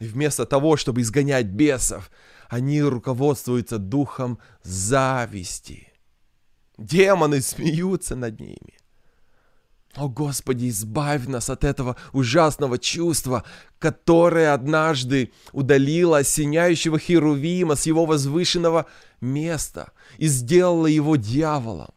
И 0.00 0.06
вместо 0.06 0.46
того, 0.46 0.76
чтобы 0.76 1.02
изгонять 1.02 1.46
бесов, 1.46 2.10
они 2.48 2.82
руководствуются 2.82 3.78
духом 3.78 4.38
зависти. 4.62 5.92
Демоны 6.76 7.42
смеются 7.42 8.16
над 8.16 8.40
ними. 8.40 8.79
О 9.96 10.08
Господи, 10.08 10.68
избавь 10.68 11.26
нас 11.26 11.50
от 11.50 11.64
этого 11.64 11.96
ужасного 12.12 12.78
чувства, 12.78 13.42
которое 13.80 14.54
однажды 14.54 15.32
удалило 15.52 16.18
осеняющего 16.18 16.98
Херувима 16.98 17.74
с 17.74 17.86
его 17.86 18.06
возвышенного 18.06 18.86
места 19.20 19.90
и 20.16 20.28
сделало 20.28 20.86
его 20.86 21.16
дьяволом. 21.16 21.88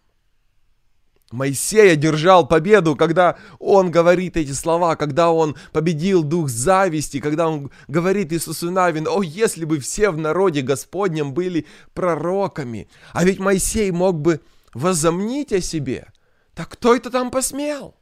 Моисей 1.31 1.93
одержал 1.93 2.47
победу, 2.47 2.95
когда 2.95 3.37
он 3.59 3.91
говорит 3.91 4.37
эти 4.37 4.51
слова, 4.51 4.95
когда 4.95 5.31
он 5.31 5.55
победил 5.71 6.23
дух 6.23 6.49
зависти, 6.49 7.19
когда 7.19 7.47
он 7.47 7.71
говорит 7.87 8.33
Иисусу 8.33 8.71
Навин, 8.71 9.07
о, 9.07 9.23
если 9.23 9.65
бы 9.65 9.79
все 9.79 10.09
в 10.09 10.17
народе 10.17 10.61
Господнем 10.61 11.33
были 11.33 11.65
пророками. 11.93 12.87
А 13.13 13.23
ведь 13.23 13.39
Моисей 13.39 13.89
мог 13.91 14.19
бы 14.19 14.41
возомнить 14.73 15.53
о 15.53 15.61
себе– 15.61 16.07
так 16.53 16.69
кто 16.69 16.95
это 16.95 17.09
там 17.09 17.31
посмел? 17.31 17.95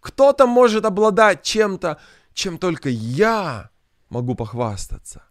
Кто 0.00 0.32
там 0.32 0.50
может 0.50 0.84
обладать 0.84 1.42
чем-то, 1.42 1.98
чем 2.34 2.58
только 2.58 2.88
я 2.88 3.70
могу 4.08 4.34
похвастаться? 4.34 5.22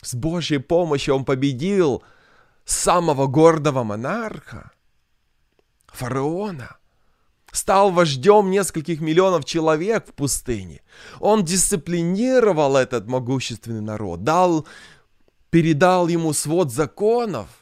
С 0.00 0.14
Божьей 0.14 0.58
помощью 0.58 1.14
он 1.14 1.24
победил 1.24 2.02
самого 2.64 3.26
гордого 3.26 3.82
монарха, 3.82 4.70
фараона. 5.86 6.76
Стал 7.52 7.90
вождем 7.90 8.50
нескольких 8.50 9.00
миллионов 9.00 9.44
человек 9.44 10.08
в 10.08 10.14
пустыне. 10.14 10.80
Он 11.20 11.44
дисциплинировал 11.44 12.76
этот 12.76 13.06
могущественный 13.06 13.82
народ, 13.82 14.24
дал, 14.24 14.66
передал 15.50 16.08
ему 16.08 16.32
свод 16.32 16.72
законов– 16.72 17.48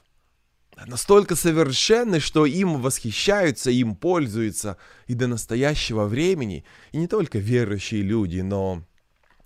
настолько 0.87 1.37
совершенны, 1.37 2.21
что 2.21 2.47
им 2.47 2.81
восхищаются, 2.81 3.71
им 3.71 3.95
пользуются 3.95 4.77
и 5.07 5.15
до 5.15 5.27
настоящего 5.27 6.07
времени, 6.07 6.65
и 6.93 6.99
не 6.99 7.07
только 7.07 7.39
верующие 7.39 8.03
люди, 8.03 8.41
но, 8.41 8.83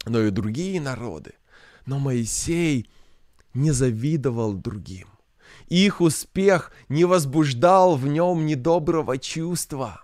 но 0.05 0.23
и 0.23 0.31
другие 0.31 0.81
народы. 0.81 1.33
Но 1.87 1.99
Моисей 1.99 2.89
не 3.53 3.71
завидовал 3.71 4.55
другим. 4.55 5.09
Их 5.69 6.01
успех 6.01 6.73
не 6.89 7.05
возбуждал 7.05 7.97
в 7.97 8.07
нем 8.07 8.47
недоброго 8.47 9.19
чувства. 9.19 10.03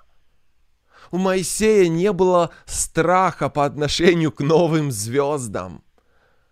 У 1.11 1.19
Моисея 1.19 1.89
не 1.89 2.13
было 2.13 2.51
страха 2.67 3.49
по 3.49 3.65
отношению 3.65 4.33
к 4.33 4.41
новым 4.41 4.93
звездам, 4.93 5.83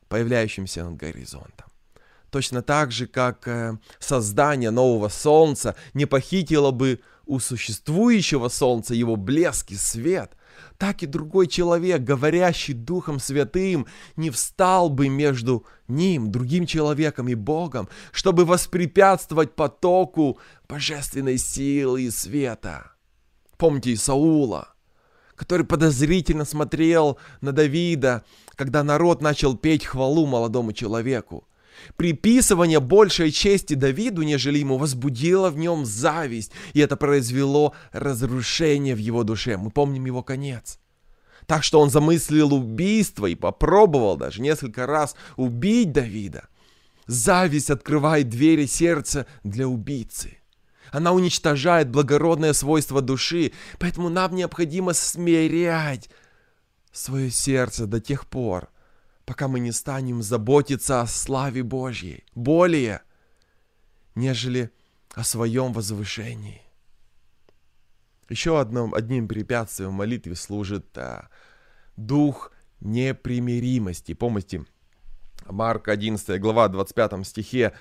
появляющимся 0.08 0.85
над 0.85 0.97
горизонтом. 0.97 1.67
Точно 2.30 2.62
так 2.62 2.92
же, 2.92 3.06
как 3.06 3.49
э, 3.49 3.78
создание 3.99 4.70
нового 4.70 5.08
солнца 5.08 5.76
не 5.94 6.04
похитило 6.04 6.70
бы 6.70 7.00
у 7.26 7.38
существующего 7.38 8.49
солнца 8.49 8.94
его 8.94 9.16
блеск 9.16 9.70
и 9.70 9.76
свет, 9.76 10.32
так 10.76 11.02
и 11.02 11.06
другой 11.06 11.47
человек, 11.47 12.02
говорящий 12.02 12.75
Духом 12.75 13.18
Святым, 13.18 13.87
не 14.16 14.30
встал 14.30 14.90
бы 14.90 15.08
между 15.08 15.64
ним, 15.88 16.30
другим 16.30 16.66
человеком 16.66 17.28
и 17.28 17.35
Богом, 17.35 17.88
чтобы 18.12 18.44
воспрепятствовать 18.44 19.54
потоку 19.54 20.38
божественной 20.68 21.38
силы 21.38 22.02
и 22.02 22.11
света. 22.11 22.92
Помните 23.56 23.97
Саула, 23.97 24.75
который 25.35 25.66
подозрительно 25.66 26.44
смотрел 26.44 27.18
на 27.40 27.52
Давида, 27.52 28.25
когда 28.54 28.85
народ 28.85 29.23
начал 29.23 29.56
петь 29.56 29.85
хвалу 29.85 30.26
молодому 30.26 30.73
человеку. 30.73 31.48
Приписывание 31.97 32.80
большей 32.80 33.30
чести 33.30 33.75
Давиду, 33.75 34.23
нежели 34.23 34.58
ему, 34.58 34.78
возбудило 34.78 35.50
в 35.50 35.56
нем 35.56 35.85
зависть, 35.85 36.52
и 36.73 36.80
это 36.80 36.97
произвело 36.97 37.75
разрушение 37.92 38.94
в 38.94 38.99
его 38.99 39.25
душе. 39.25 39.56
Мы 39.56 39.70
помним 39.70 40.06
его 40.06 40.23
конец. 40.23 40.78
Так 41.47 41.64
что 41.64 41.80
он 41.80 41.90
замыслил 41.90 42.52
убийство 42.52 43.26
и 43.26 43.35
попробовал 43.35 44.16
даже 44.16 44.42
несколько 44.42 44.87
раз 44.87 45.16
убить 45.37 45.92
Давида. 45.92 46.49
Зависть 47.06 47.70
открывает 47.70 48.28
двери 48.28 48.66
сердца 48.66 49.26
для 49.42 49.66
убийцы. 49.66 50.38
Она 50.92 51.12
уничтожает 51.12 51.90
благородное 51.90 52.52
свойство 52.52 53.00
души, 53.00 53.52
поэтому 53.78 54.08
нам 54.08 54.35
необходимо 54.35 54.92
смирять 54.92 56.11
свое 56.92 57.30
сердце 57.30 57.87
до 57.87 58.00
тех 58.00 58.26
пор, 58.26 58.68
пока 59.28 59.47
мы 59.47 59.61
не 59.61 59.73
станем 59.73 60.23
заботиться 60.23 61.02
о 61.02 61.06
славе 61.06 61.62
Божьей 61.62 62.25
более, 62.35 63.02
нежели 64.14 64.70
о 65.12 65.23
своем 65.23 65.75
возвышении. 65.75 66.62
Еще 68.30 68.58
одном, 68.58 68.94
одним 68.94 69.28
препятствием 69.28 69.92
молитве 69.92 70.35
служит 70.35 70.97
а, 70.97 71.28
дух 71.94 72.52
непримиримости. 72.80 74.14
Помните, 74.14 74.64
Марк 75.44 75.88
11 75.88 76.40
глава 76.40 76.66
25 76.68 77.26
стихе 77.26 77.75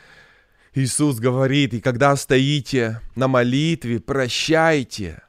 Иисус 0.74 1.18
говорит, 1.18 1.74
и 1.74 1.80
когда 1.80 2.13
стоите 2.18 3.00
на 3.16 3.30
молитве, 3.30 4.01
прощайте, 4.01 5.24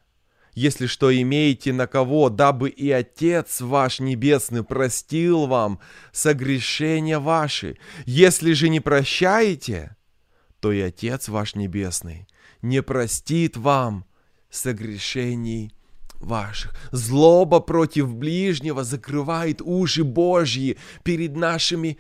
если 0.59 0.87
что 0.87 1.17
имеете 1.17 1.73
на 1.73 1.87
кого, 1.87 2.31
дабы 2.31 2.69
и 2.69 2.91
Отец 2.91 3.61
ваш 3.61 4.01
Небесный 4.01 4.65
простил 4.65 5.47
вам 5.47 5.79
согрешения 6.13 7.21
ваши. 7.21 7.79
Если 8.07 8.53
же 8.55 8.69
не 8.69 8.81
прощаете, 8.81 9.97
то 10.59 10.73
и 10.73 10.81
Отец 10.81 11.29
ваш 11.29 11.55
Небесный 11.55 12.27
не 12.61 12.83
простит 12.83 13.57
вам 13.57 14.05
согрешений 14.51 15.73
ваших. 16.15 16.75
Злоба 16.91 17.61
против 17.61 18.13
ближнего 18.15 18.83
закрывает 18.83 19.63
уши 19.63 20.03
Божьи 20.03 20.77
перед 21.05 21.37
нашими 21.37 21.99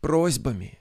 просьбами. 0.00 0.79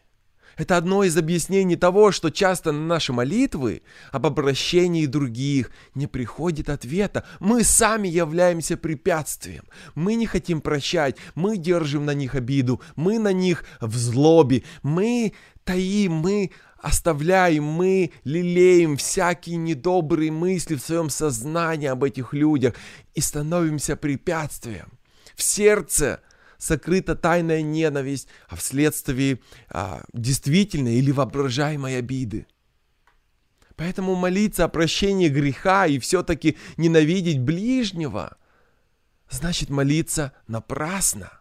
Это 0.60 0.76
одно 0.76 1.06
из 1.06 1.16
объяснений 1.16 1.78
того, 1.78 2.12
что 2.12 2.30
часто 2.32 2.74
на 2.74 2.86
наши 2.86 3.14
молитвы 3.14 3.82
об 4.12 4.26
обращении 4.26 5.06
других 5.06 5.72
не 5.96 6.06
приходит 6.06 6.70
ответа. 6.70 7.24
Мы 7.40 7.64
сами 7.64 8.10
являемся 8.10 8.76
препятствием. 8.76 9.64
Мы 9.96 10.16
не 10.16 10.26
хотим 10.26 10.60
прощать, 10.60 11.16
мы 11.34 11.56
держим 11.56 12.06
на 12.06 12.14
них 12.14 12.36
обиду, 12.36 12.82
мы 12.98 13.20
на 13.20 13.32
них 13.32 13.64
в 13.80 13.96
злобе, 13.96 14.64
мы 14.84 15.32
таим, 15.64 16.16
мы 16.16 16.52
оставляем, 16.78 17.64
мы 17.64 18.12
лелеем 18.26 18.98
всякие 18.98 19.56
недобрые 19.56 20.30
мысли 20.30 20.76
в 20.76 20.82
своем 20.82 21.10
сознании 21.10 21.88
об 21.88 22.04
этих 22.04 22.34
людях 22.34 22.74
и 23.16 23.22
становимся 23.22 23.96
препятствием. 23.96 24.92
В 25.38 25.42
сердце 25.42 26.20
сокрыта 26.60 27.16
тайная 27.16 27.64
ненависть, 27.64 28.28
а 28.48 28.56
вследствие 28.56 29.40
а, 29.70 30.04
действительной 30.14 30.96
или 30.96 31.10
воображаемой 31.12 31.98
обиды. 31.98 32.46
Поэтому 33.76 34.14
молиться 34.16 34.66
о 34.66 34.68
прощении 34.68 35.30
греха 35.30 35.88
и 35.88 35.98
все-таки 36.00 36.58
ненавидеть 36.76 37.40
ближнего, 37.40 38.38
значит 39.30 39.70
молиться 39.70 40.34
напрасно. 40.48 41.32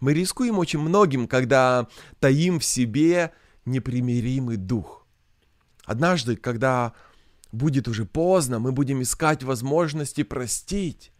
Мы 0.00 0.14
рискуем 0.14 0.58
очень 0.58 0.80
многим, 0.80 1.28
когда 1.28 1.86
таим 2.18 2.58
в 2.58 2.64
себе 2.64 3.32
непримиримый 3.66 4.56
дух. 4.56 5.06
Однажды, 5.84 6.36
когда 6.36 6.94
будет 7.52 7.88
уже 7.88 8.06
поздно, 8.06 8.58
мы 8.58 8.72
будем 8.72 9.02
искать 9.02 9.42
возможности 9.42 10.22
простить. 10.22 11.12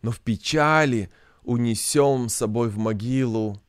Но 0.00 0.12
в 0.12 0.20
печали 0.20 1.10
унесем 1.42 2.28
с 2.28 2.36
собой 2.36 2.68
в 2.68 2.78
могилу 2.78 3.60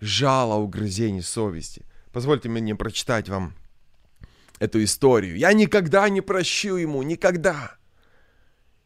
жало 0.00 0.54
угрызений 0.54 1.22
совести. 1.22 1.84
Позвольте 2.12 2.48
мне 2.48 2.74
прочитать 2.74 3.28
вам 3.28 3.54
эту 4.58 4.82
историю. 4.82 5.36
Я 5.36 5.52
никогда 5.52 6.08
не 6.08 6.20
прощу 6.20 6.76
ему, 6.76 7.02
никогда. 7.02 7.76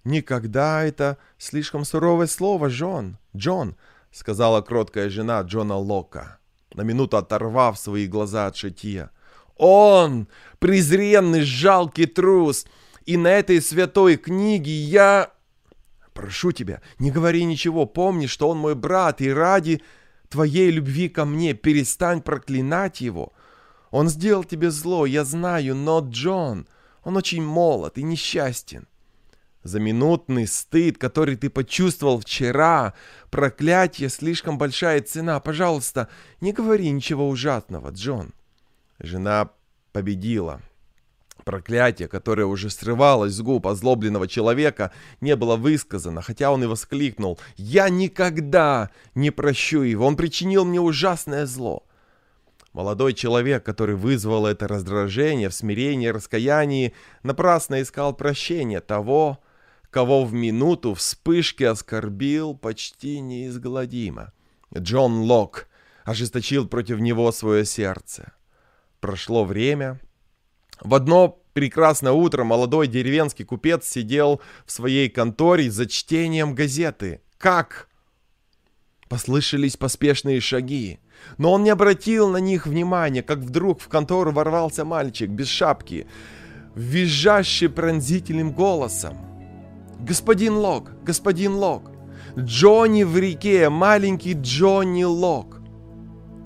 Никогда 0.05 0.85
это 0.85 1.19
слишком 1.39 1.85
суровое 1.85 2.27
слово, 2.27 2.69
Джон. 2.69 3.19
Джон, 3.37 3.77
сказала 4.11 4.61
кроткая 4.61 5.09
жена 5.09 5.41
Джона 5.43 5.77
Лока 5.77 6.39
на 6.75 6.83
минуту 6.83 7.17
оторвав 7.17 7.79
свои 7.79 8.07
глаза 8.07 8.47
от 8.47 8.57
шитья. 8.57 9.11
Он, 9.57 10.29
презренный, 10.59 11.43
жалкий 11.43 12.07
трус, 12.07 12.67
и 13.07 13.17
на 13.17 13.29
этой 13.29 13.63
святой 13.63 14.17
книге 14.17 14.73
я... 14.73 15.31
Прошу 16.15 16.53
тебя, 16.53 16.81
не 16.99 17.11
говори 17.11 17.45
ничего, 17.45 17.85
помни, 17.85 18.27
что 18.27 18.49
он 18.49 18.59
мой 18.59 18.75
брат, 18.75 19.21
и 19.21 19.31
ради 19.31 19.83
твоей 20.31 20.71
любви 20.71 21.09
ко 21.09 21.25
мне 21.25 21.53
перестань 21.53 22.23
проклинать 22.23 23.01
его. 23.01 23.33
Он 23.91 24.09
сделал 24.09 24.45
тебе 24.45 24.71
зло, 24.71 25.05
я 25.07 25.25
знаю, 25.25 25.75
но 25.75 26.01
Джон, 26.01 26.67
он 27.03 27.17
очень 27.17 27.43
молод 27.43 27.99
и 27.99 28.03
несчастен 28.03 28.87
за 29.65 29.81
минутный 29.81 30.47
стыд, 30.47 30.99
который 30.99 31.37
ты 31.37 31.51
почувствовал 31.51 32.21
вчера. 32.21 32.95
Проклятие, 33.31 34.11
слишком 34.11 34.59
большая 34.59 35.01
цена. 35.01 35.41
Пожалуйста, 35.41 36.09
не 36.41 36.53
говори 36.53 36.91
ничего 36.91 37.29
ужасного, 37.29 37.91
Джон. 37.91 38.35
Жена 38.99 39.51
победила. 39.93 40.61
Проклятие, 41.45 42.09
которое 42.09 42.47
уже 42.47 42.71
срывалось 42.71 43.35
с 43.35 43.41
губ 43.43 43.67
озлобленного 43.67 44.27
человека, 44.27 44.93
не 45.21 45.37
было 45.37 45.57
высказано, 45.57 46.23
хотя 46.23 46.51
он 46.51 46.65
и 46.65 46.67
воскликнул 46.67 47.39
«Я 47.57 47.91
никогда 47.91 48.91
не 49.15 49.31
прощу 49.31 49.83
его, 49.83 50.07
он 50.07 50.17
причинил 50.17 50.65
мне 50.65 50.81
ужасное 50.81 51.45
зло». 51.45 51.85
Молодой 52.73 53.13
человек, 53.13 53.63
который 53.63 53.95
вызвал 53.95 54.47
это 54.47 54.67
раздражение 54.67 55.49
в 55.49 55.55
смирении 55.55 56.09
раскаянии, 56.09 56.95
напрасно 57.23 57.81
искал 57.83 58.15
прощения 58.15 58.81
того, 58.81 59.39
кого 59.91 60.25
в 60.25 60.33
минуту 60.33 60.95
вспышки 60.95 61.63
оскорбил 61.63 62.57
почти 62.57 63.21
неизгладимо. 63.21 64.33
Джон 64.77 65.21
Лок 65.21 65.69
ожесточил 66.05 66.67
против 66.67 66.99
него 66.99 67.31
свое 67.31 67.65
сердце. 67.65 68.33
Прошло 68.99 69.45
время. 69.45 70.01
В 70.81 70.95
одно 70.95 71.41
прекрасное 71.53 72.13
утро 72.13 72.45
молодой 72.45 72.89
деревенский 72.89 73.45
купец 73.45 73.87
сидел 73.87 74.41
в 74.67 74.73
своей 74.73 75.09
конторе 75.09 75.71
за 75.71 75.87
чтением 75.87 76.55
газеты. 76.55 77.21
«Как?» 77.39 77.89
Послышались 79.09 79.77
поспешные 79.77 80.41
шаги. 80.41 80.99
Но 81.39 81.53
он 81.53 81.63
не 81.63 81.71
обратил 81.71 82.29
на 82.29 82.39
них 82.39 82.67
внимания, 82.67 83.23
как 83.23 83.39
вдруг 83.39 83.81
в 83.81 83.89
контору 83.89 84.33
ворвался 84.33 84.85
мальчик 84.85 85.31
без 85.31 85.47
шапки, 85.49 86.07
визжащий 86.75 87.69
пронзительным 87.69 88.53
голосом. 88.53 89.17
«Господин 90.01 90.57
Лок! 90.57 90.91
Господин 91.03 91.55
Лок! 91.55 91.91
Джонни 92.37 93.05
в 93.05 93.17
реке! 93.17 93.69
Маленький 93.69 94.35
Джонни 94.35 95.05
Лок!» 95.05 95.61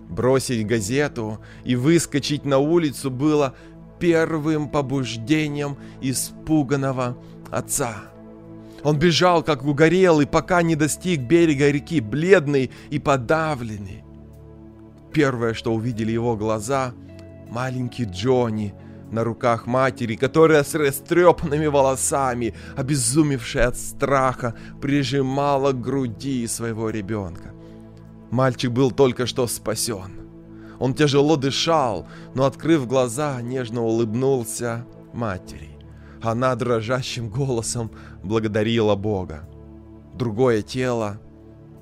Бросить 0.09 0.67
газету 0.67 1.39
и 1.65 1.75
выскочить 1.77 2.45
на 2.45 2.59
улицу 2.59 3.11
было 3.11 3.55
первым 3.99 4.69
побуждением 4.69 5.77
испуганного 6.01 7.17
отца. 7.51 7.97
Он 8.83 8.99
бежал, 8.99 9.43
как 9.43 9.65
угорелый, 9.65 10.27
пока 10.27 10.63
не 10.63 10.77
достиг 10.77 11.21
берега 11.21 11.71
реки, 11.71 12.01
бледный 12.01 12.71
и 12.91 12.99
подавленный. 12.99 14.05
Первое, 15.13 15.55
что 15.55 15.75
увидели 15.75 16.13
его 16.13 16.37
глаза, 16.37 16.93
маленький 17.51 18.05
Джонни– 18.05 18.75
на 19.11 19.25
руках 19.25 19.67
матери, 19.67 20.17
которая 20.17 20.65
с 20.65 20.75
растрепанными 20.75 21.67
волосами, 21.67 22.55
обезумевшая 22.77 23.69
от 23.69 23.77
страха, 23.77 24.55
прижимала 24.81 25.73
к 25.73 25.81
груди 25.81 26.47
своего 26.47 26.91
ребенка. 26.91 27.53
Мальчик 28.31 28.71
был 28.71 28.91
только 28.91 29.27
что 29.27 29.47
спасен. 29.47 30.28
Он 30.79 30.95
тяжело 30.95 31.37
дышал, 31.37 32.07
но, 32.35 32.45
открыв 32.45 32.87
глаза, 32.87 33.41
нежно 33.43 33.83
улыбнулся 33.83 34.87
матери. 35.13 35.71
Она 36.23 36.55
дрожащим 36.55 37.29
голосом 37.29 37.91
благодарила 38.23 38.95
Бога. 38.95 39.49
Другое 40.15 40.63
тело 40.63 41.21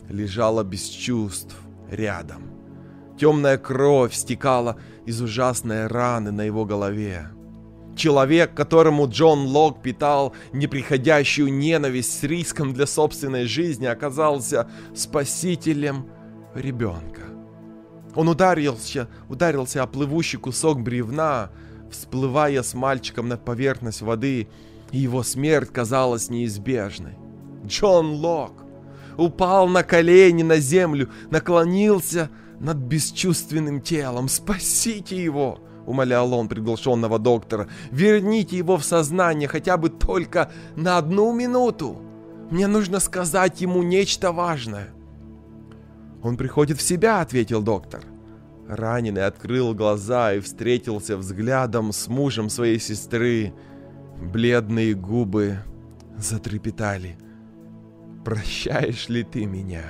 лежало 0.09 0.63
без 0.63 0.85
чувств 0.85 1.57
рядом. 1.91 2.43
Темная 3.19 3.57
кровь 3.57 4.15
стекала 4.15 4.77
из 5.07 5.21
ужасной 5.23 5.87
раны 5.87 6.33
на 6.33 6.43
его 6.43 6.65
голове. 6.65 7.31
Человек, 7.97 8.53
которому 8.53 9.09
Джон 9.09 9.47
Лок 9.47 9.81
питал 9.81 10.35
неприходящую 10.53 11.51
ненависть 11.51 12.21
с 12.21 12.23
риском 12.25 12.75
для 12.75 12.87
собственной 12.87 13.47
жизни, 13.47 13.87
оказался 13.87 14.69
спасителем 14.95 16.07
ребенка. 16.55 17.36
Он 18.17 18.31
ударился, 18.31 19.09
ударился 19.29 19.83
о 19.83 19.87
плывущий 19.87 20.39
кусок 20.39 20.81
бревна, 20.81 21.51
всплывая 21.91 22.63
с 22.63 22.73
мальчиком 22.75 23.29
на 23.29 23.37
поверхность 23.37 24.01
воды, 24.01 24.49
и 24.91 24.99
его 24.99 25.23
смерть 25.23 25.71
казалась 25.71 26.31
неизбежной. 26.31 27.19
Джон 27.67 28.13
Лок 28.13 28.65
упал 29.19 29.69
на 29.69 29.83
колени 29.83 30.43
на 30.43 30.59
землю, 30.59 31.11
наклонился 31.31 32.31
над 32.59 32.79
бесчувственным 32.79 33.83
телом. 33.83 34.29
«Спасите 34.29 35.23
его!»— 35.23 35.59
умолял 35.87 36.33
он 36.33 36.49
приглашенного 36.49 37.19
доктора. 37.19 37.69
«Верните 37.91 38.57
его 38.57 38.79
в 38.79 38.85
сознание 38.85 39.47
хотя 39.47 39.77
бы 39.77 39.91
только 39.91 40.51
на 40.75 40.97
одну 40.97 41.35
минуту! 41.35 42.01
Мне 42.51 42.67
нужно 42.67 42.99
сказать 42.99 43.61
ему 43.61 43.83
нечто 43.83 44.33
важное!» 44.33 44.96
«Он 46.27 46.37
приходит 46.37 46.79
в 46.79 46.83
себя»,— 46.83 47.21
ответил 47.23 47.63
доктор. 47.63 48.01
Раненый 48.67 49.27
открыл 49.27 49.75
глаза 49.75 50.35
и 50.35 50.41
встретился 50.41 51.17
взглядом 51.17 51.93
с 51.93 52.09
мужем 52.09 52.51
своей 52.51 52.81
сестры. 52.81 53.55
Бледные 54.21 54.95
губы 54.95 55.59
затрепетали. 56.19 57.17
«Прощаешь 58.25 59.09
ли 59.09 59.23
ты 59.23 59.47
меня?» 59.47 59.85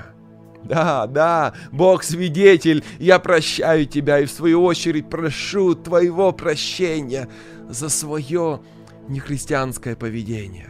«Да, 0.63 1.07
да, 1.07 1.55
Бог 1.73 2.03
свидетель, 2.03 2.85
я 2.99 3.19
прощаю 3.19 3.87
тебя 3.87 4.19
и 4.19 4.27
в 4.27 4.31
свою 4.31 4.63
очередь 4.63 5.09
прошу 5.09 5.75
твоего 5.75 6.33
прощения 6.33 7.29
за 7.67 7.89
свое 7.89 8.61
нехристианское 9.09 9.97
поведение». 9.97 10.69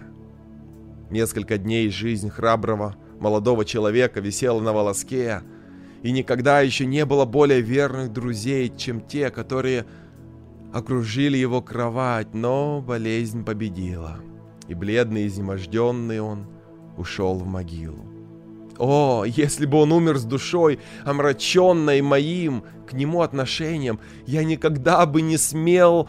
Несколько 1.11 1.59
дней 1.59 1.91
жизнь 1.91 2.31
храброго 2.31 2.95
молодого 3.19 3.65
человека 3.65 4.21
висела 4.21 4.61
на 4.61 4.73
волоске, 4.73 5.43
и 6.07 6.13
никогда 6.13 6.61
еще 6.61 6.87
не 6.87 7.05
было 7.05 7.25
более 7.25 7.61
верных 7.61 8.13
друзей, 8.13 8.73
чем 8.77 9.01
те, 9.01 9.29
которые 9.31 9.87
окружили 10.73 11.37
его 11.37 11.61
кровать, 11.61 12.33
но 12.33 12.81
болезнь 12.81 13.45
победила, 13.45 14.21
и 14.69 14.75
бледный 14.75 15.27
изнеможденный 15.27 16.21
он 16.21 16.47
ушел 16.97 17.35
в 17.35 17.47
могилу. 17.49 18.07
О, 18.79 19.25
если 19.27 19.67
бы 19.67 19.79
он 19.79 19.91
умер 19.91 20.19
с 20.19 20.23
душой, 20.23 20.79
омраченной 21.05 22.03
моим 22.03 22.63
к 22.89 22.93
нему 22.93 23.23
отношением, 23.23 23.99
я 24.27 24.45
никогда 24.45 25.07
бы 25.07 25.23
не 25.23 25.37
смел 25.37 26.09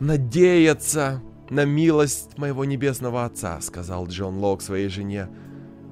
надеяться 0.00 1.22
на 1.48 1.64
милость 1.64 2.36
моего 2.36 2.66
небесного 2.66 3.24
отца, 3.24 3.58
сказал 3.62 4.06
Джон 4.06 4.36
Лок 4.36 4.60
своей 4.60 4.88
жене, 4.88 5.30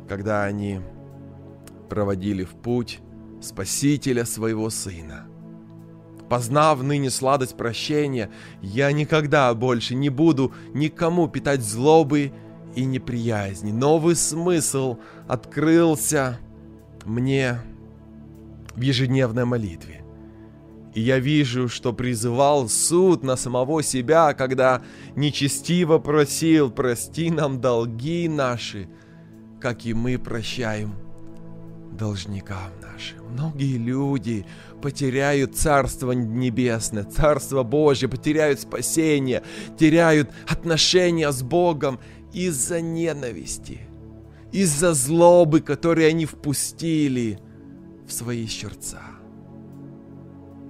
когда 0.06 0.44
они 0.44 0.82
проводили 1.88 2.44
в 2.44 2.50
путь 2.50 3.00
спасителя 3.40 4.24
своего 4.24 4.70
сына. 4.70 5.27
Познав 6.29 6.83
ныне 6.83 7.11
сладость 7.11 7.57
прощения, 7.57 8.31
я 8.61 8.92
никогда 8.92 9.53
больше 9.55 9.94
не 9.94 10.11
буду 10.11 10.53
никому 10.74 11.27
питать 11.27 11.62
злобы 11.62 12.33
и 12.74 12.85
неприязни. 12.85 13.72
Новый 13.72 14.14
смысл 14.14 14.98
открылся 15.27 16.38
мне 17.05 17.61
в 18.74 18.81
ежедневной 18.81 19.46
молитве. 19.46 20.05
И 20.94 21.01
я 21.01 21.18
вижу, 21.18 21.68
что 21.68 21.92
призывал 21.92 22.68
суд 22.68 23.22
на 23.22 23.37
самого 23.37 23.83
себя, 23.83 24.35
когда 24.35 24.83
нечестиво 25.16 25.98
просил, 25.98 26.70
прости 26.70 27.31
нам 27.31 27.61
долги 27.61 28.29
наши, 28.29 28.88
как 29.61 29.87
и 29.87 29.94
мы 29.94 30.18
прощаем 30.18 30.94
должникам 31.92 32.77
нашим. 32.98 33.32
Многие 33.32 33.76
люди 33.76 34.44
потеряют 34.82 35.56
Царство 35.56 36.12
Небесное, 36.12 37.04
Царство 37.04 37.62
Божье, 37.62 38.08
потеряют 38.08 38.61
спасение, 38.61 39.42
теряют 39.78 40.30
отношения 40.48 41.30
с 41.30 41.42
Богом 41.42 42.00
из-за 42.32 42.80
ненависти, 42.80 43.80
из-за 44.52 44.94
злобы, 44.94 45.61
которые 45.61 46.08
они 46.08 46.26
впустили 46.26 47.38
в 48.06 48.12
свои 48.12 48.46
сердца. 48.46 49.00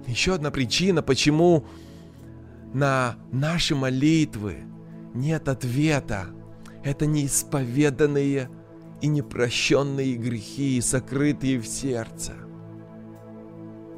Еще 0.07 0.35
одна 0.35 0.51
причина, 0.51 1.01
почему 1.01 1.65
на 2.73 3.15
наши 3.31 3.75
молитвы 3.75 4.57
нет 5.13 5.47
ответа, 5.47 6.27
это 6.83 7.05
неисповеданные 7.05 8.49
и 9.01 9.07
непрощенные 9.07 10.15
грехи, 10.15 10.81
сокрытые 10.81 11.59
в 11.59 11.67
сердце– 11.67 12.33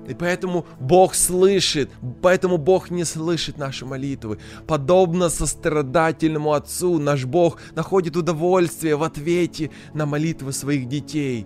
и 0.08 0.14
поэтому 0.14 0.66
Бог 0.80 1.14
слышит, 1.14 1.90
поэтому 2.22 2.58
Бог 2.58 2.90
не 2.90 3.06
слышит 3.06 3.58
наши 3.58 3.86
молитвы. 3.86 4.40
Подобно 4.68 5.30
сострадательному 5.30 6.54
Отцу, 6.54 7.00
наш 7.00 7.26
Бог 7.26 7.60
находит 7.76 8.18
удовольствие 8.18 8.96
в 8.96 9.04
ответе 9.04 9.70
на 9.94 10.06
молитвы 10.06 10.54
своих 10.54 10.88
детей. 10.88 11.46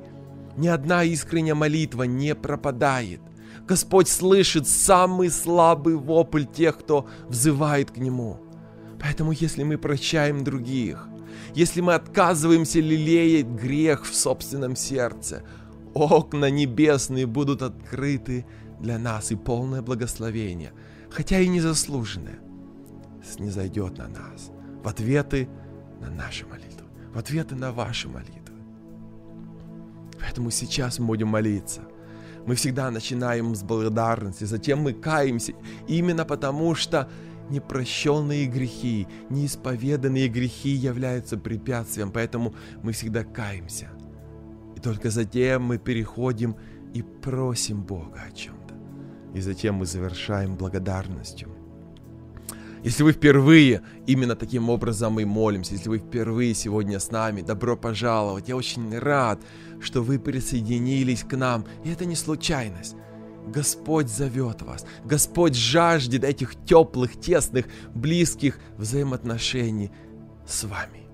Ни 0.57 0.67
одна 0.67 1.03
искренняя 1.03 1.55
молитва 1.55 2.03
не 2.03 2.33
пропадает. 2.33 3.19
Господь 3.67 4.07
слышит 4.07 4.67
самый 4.67 5.29
слабый 5.29 5.95
вопль 5.95 6.45
тех, 6.45 6.79
кто 6.79 7.07
взывает 7.27 7.91
к 7.91 7.97
Нему. 7.97 8.39
Поэтому 9.01 9.31
если 9.31 9.63
мы 9.63 9.77
прощаем 9.77 10.43
других, 10.43 11.09
если 11.53 11.81
мы 11.81 11.93
отказываемся 11.93 12.79
лелеять 12.79 13.47
грех 13.47 14.05
в 14.05 14.15
собственном 14.15 14.75
сердце– 14.75 15.43
окна 15.95 16.49
небесные 16.49 17.25
будут 17.25 17.61
открыты 17.61 18.45
для 18.79 18.99
нас, 18.99 19.31
и 19.31 19.35
полное 19.35 19.81
благословение, 19.81 20.73
хотя 21.09 21.39
и 21.39 21.47
незаслуженное, 21.47 22.39
снизойдет 23.25 23.97
на 23.97 24.07
нас. 24.09 24.51
В 24.83 24.87
ответы 24.87 25.47
на 26.01 26.11
наши 26.11 26.45
молитвы, 26.45 26.85
в 27.13 27.17
ответы 27.17 27.55
на 27.55 27.71
ваши 27.71 28.09
молитвы. 28.09 28.55
Поэтому 30.19 30.51
сейчас 30.51 30.99
мы 30.99 31.07
будем 31.07 31.29
молиться. 31.29 31.81
Мы 32.45 32.55
всегда 32.55 32.91
начинаем 32.91 33.55
с 33.55 33.63
благодарности, 33.63 34.43
затем 34.43 34.81
мы 34.81 34.93
каемся, 34.93 35.53
именно 35.87 36.25
потому 36.25 36.75
что 36.75 37.09
непрощенные 37.49 38.47
грехи, 38.47 39.07
неисповеданные 39.29 40.27
грехи 40.27 40.69
являются 40.69 41.37
препятствием, 41.37 42.11
поэтому 42.11 42.53
мы 42.83 42.91
всегда 42.91 43.23
каемся– 43.23 43.89
только 44.85 45.09
затем 45.09 45.63
мы 45.63 45.79
переходим 45.79 46.55
и 46.93 47.01
просим 47.01 47.81
Бога 47.81 48.21
о 48.27 48.31
чем-то. 48.31 48.75
И 49.33 49.41
затем 49.41 49.75
мы 49.75 49.87
завершаем 49.87 50.55
благодарностью. 50.55 51.49
Если 52.83 53.01
вы 53.01 53.13
впервые 53.13 53.81
именно 54.05 54.35
таким 54.35 54.69
образом 54.69 55.13
мы 55.13 55.25
молимся, 55.25 55.73
если 55.73 55.89
вы 55.89 55.97
впервые 55.97 56.53
сегодня 56.53 56.99
с 56.99 57.09
нами, 57.09 57.41
добро 57.41 57.75
пожаловать. 57.75 58.47
Я 58.47 58.55
очень 58.55 58.95
рад, 58.99 59.39
что 59.81 60.03
вы 60.03 60.19
присоединились 60.19 61.23
к 61.23 61.35
нам. 61.35 61.65
И 61.83 61.89
это 61.89 62.05
не 62.05 62.15
случайность. 62.15 62.95
Господь 63.47 64.09
зовет 64.09 64.61
вас. 64.61 64.85
Господь 65.03 65.55
жаждет 65.55 66.23
этих 66.23 66.55
теплых, 66.65 67.19
тесных, 67.19 67.67
близких 67.93 68.59
взаимоотношений 68.77 69.91
с 70.47 70.63
вами. 70.63 71.05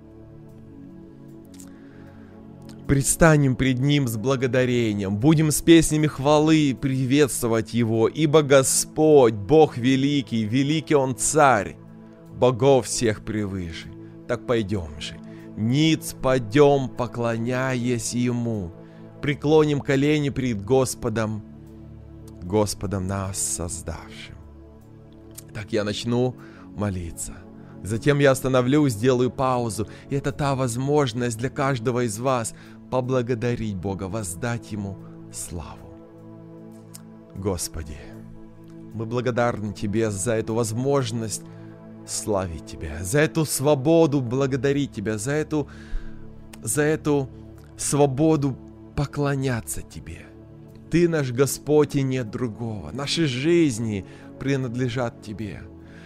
Предстанем 2.88 3.56
пред 3.56 3.80
Ним 3.80 4.08
с 4.08 4.17
благодарением, 4.17 5.15
будем 5.15 5.52
с 5.52 5.62
песнями 5.62 6.08
хвалы 6.08 6.78
приветствовать 6.80 7.74
Его, 7.74 8.10
ибо 8.10 8.41
Господь, 8.41 9.34
Бог 9.34 9.78
великий, 9.78 10.44
великий 10.44 10.96
Он 10.96 11.15
Царь, 11.15 11.78
богов 12.34 12.88
всех 12.88 13.24
превыше. 13.24 13.88
Так 14.28 14.46
пойдем 14.46 15.00
же, 15.00 15.17
ниц 15.56 16.15
пойдем, 16.22 16.89
поклоняясь 16.89 18.13
Ему, 18.13 18.74
преклоним 19.22 19.80
колени 19.80 20.30
пред 20.30 20.62
Господом, 20.62 21.44
Господом 22.43 23.08
нас 23.08 23.38
создавшим. 23.38 24.36
Так 25.54 25.73
я 25.73 25.84
начну 25.84 26.36
молиться. 26.75 27.34
Затем 27.84 28.19
я 28.19 28.32
остановлюсь, 28.32 28.93
сделаю 28.93 29.32
паузу, 29.32 29.88
и 30.10 30.15
это 30.15 30.32
та 30.32 30.56
возможность 30.56 31.38
для 31.38 31.49
каждого 31.49 32.06
из 32.06 32.19
вас 32.19 32.54
поблагодарить 32.91 33.75
Бога, 33.75 34.04
воздать 34.04 34.71
Ему 34.71 34.97
славу. 35.32 35.89
Господи, 37.36 37.97
мы 38.93 39.06
благодарны 39.06 39.73
Тебе 39.73 40.12
за 40.12 40.34
эту 40.34 40.54
возможность 40.54 41.41
славить 42.06 42.65
Тебя, 42.65 43.04
за 43.04 43.19
эту 43.19 43.45
свободу 43.45 44.21
благодарить 44.21 44.91
Тебя, 44.91 45.17
за 45.17 45.32
эту, 45.32 45.67
за 46.62 46.84
эту 46.84 47.30
свободу 47.77 48.56
поклоняться 48.95 49.82
Тебе. 49.82 50.31
Ты 50.91 51.08
наш 51.08 51.32
Господь 51.32 51.95
и 51.95 52.01
нет 52.01 52.30
другого. 52.30 52.91
Наши 52.91 53.25
жизни 53.25 54.06
принадлежат 54.39 55.21
Тебе. 55.21 55.62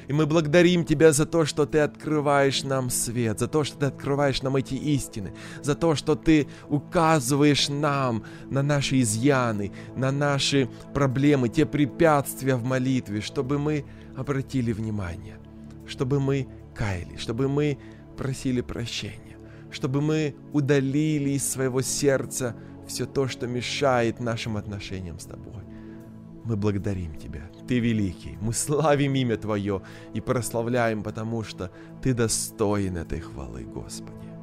И 0.08 0.14
мы 0.14 0.28
благодарим 0.28 0.86
Тебя 0.86 1.12
за 1.12 1.26
то, 1.26 1.46
что 1.46 1.66
Ты 1.66 1.80
открываешь 1.80 2.64
нам 2.64 2.92
свет, 2.92 3.40
за 3.40 3.48
то, 3.48 3.64
что 3.64 3.80
Ты 3.80 3.86
открываешь 3.88 4.44
нам 4.44 4.56
эти 4.56 4.76
истины, 4.76 5.34
за 5.64 5.74
то, 5.74 5.96
что 5.96 6.16
Ты 6.16 6.48
указываешь 6.70 7.68
нам 7.70 8.24
на 8.50 8.62
наши 8.62 9.02
изъяны, 9.02 9.72
на 9.96 10.12
наши 10.12 10.70
проблемы, 10.94 11.50
те 11.50 11.66
препятствия 11.66 12.56
в 12.56 12.64
молитве, 12.64 13.22
чтобы 13.22 13.58
мы 13.58 13.86
обратили 14.16 14.72
внимание, 14.72 15.40
чтобы 15.88 16.20
мы 16.20 16.48
каялись, 16.76 17.20
чтобы 17.20 17.48
мы 17.48 17.80
просили 18.16 18.62
прощения, 18.62 19.38
чтобы 19.72 20.02
мы 20.02 20.36
удалили 20.54 21.32
из 21.32 21.50
своего 21.50 21.82
сердца 21.82 22.56
все 22.88 23.06
то, 23.06 23.28
что 23.28 23.48
мешает 23.48 24.20
нашим 24.20 24.58
отношениям 24.58 25.20
с 25.20 25.26
Тобой. 25.26 25.64
Мы 26.44 26.56
благодарим 26.56 27.16
Тебя. 27.16 27.42
Ты 27.68 27.80
великий. 27.80 28.38
Мы 28.42 28.54
славим 28.54 29.16
имя 29.16 29.38
Твое 29.38 29.82
и 30.14 30.22
прославляем, 30.22 31.04
потому 31.04 31.44
что 31.44 31.72
Ты 32.02 32.14
достоин 32.14 32.98
этой 32.98 33.20
хвалы, 33.20 33.64
Господи. 33.64 34.35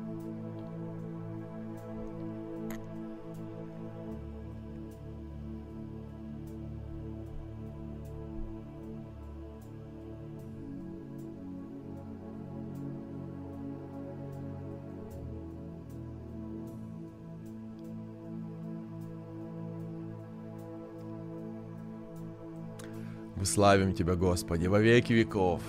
Мы 23.43 23.47
славим 23.47 23.93
Тебя, 23.93 24.15
Господи, 24.15 24.69
во 24.69 24.79
веки 24.79 25.13
веков. 25.13 25.61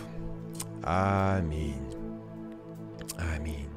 Аминь. 0.83 1.73
Аминь. 3.17 3.67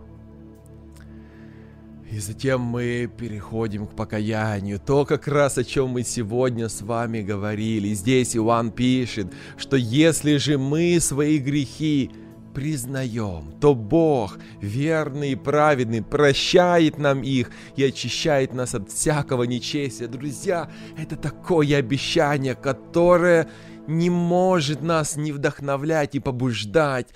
И 2.11 2.18
затем 2.18 2.61
мы 2.61 3.11
переходим 3.16 3.87
к 3.87 3.96
покаянию. 3.96 4.78
То 4.78 5.06
как 5.06 5.26
раз 5.26 5.56
о 5.56 5.64
чем 5.64 5.88
мы 5.88 6.02
сегодня 6.02 6.68
с 6.68 6.82
вами 6.82 7.22
говорили. 7.22 7.94
Здесь 7.94 8.37
Иоанн 8.37 8.70
пишет, 8.70 9.32
что 9.56 9.76
если 9.78 10.37
же 10.37 10.59
мы 10.59 11.00
свои 11.00 11.38
грехи 11.38 12.11
признаем, 12.56 13.52
то 13.60 13.74
Бог, 13.74 14.38
верный 14.62 15.32
и 15.32 15.36
праведный, 15.36 16.02
прощает 16.02 16.96
нам 16.96 17.20
их 17.20 17.50
и 17.76 17.84
очищает 17.84 18.54
нас 18.54 18.74
от 18.74 18.90
всякого 18.90 19.42
нечестия. 19.42 20.08
Друзья, 20.08 20.70
это 20.96 21.16
такое 21.16 21.76
обещание, 21.76 22.54
которое 22.54 23.50
не 23.86 24.08
может 24.08 24.80
нас 24.80 25.16
не 25.16 25.32
вдохновлять 25.32 26.14
и 26.14 26.18
побуждать 26.18 27.08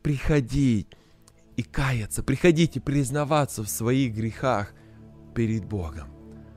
приходить 0.00 0.86
и 1.56 1.64
каяться, 1.64 2.22
приходить 2.22 2.76
и 2.76 2.80
признаваться 2.80 3.64
в 3.64 3.68
своих 3.68 4.14
грехах 4.14 4.72
перед 5.34 5.64
Богом. 5.64 6.06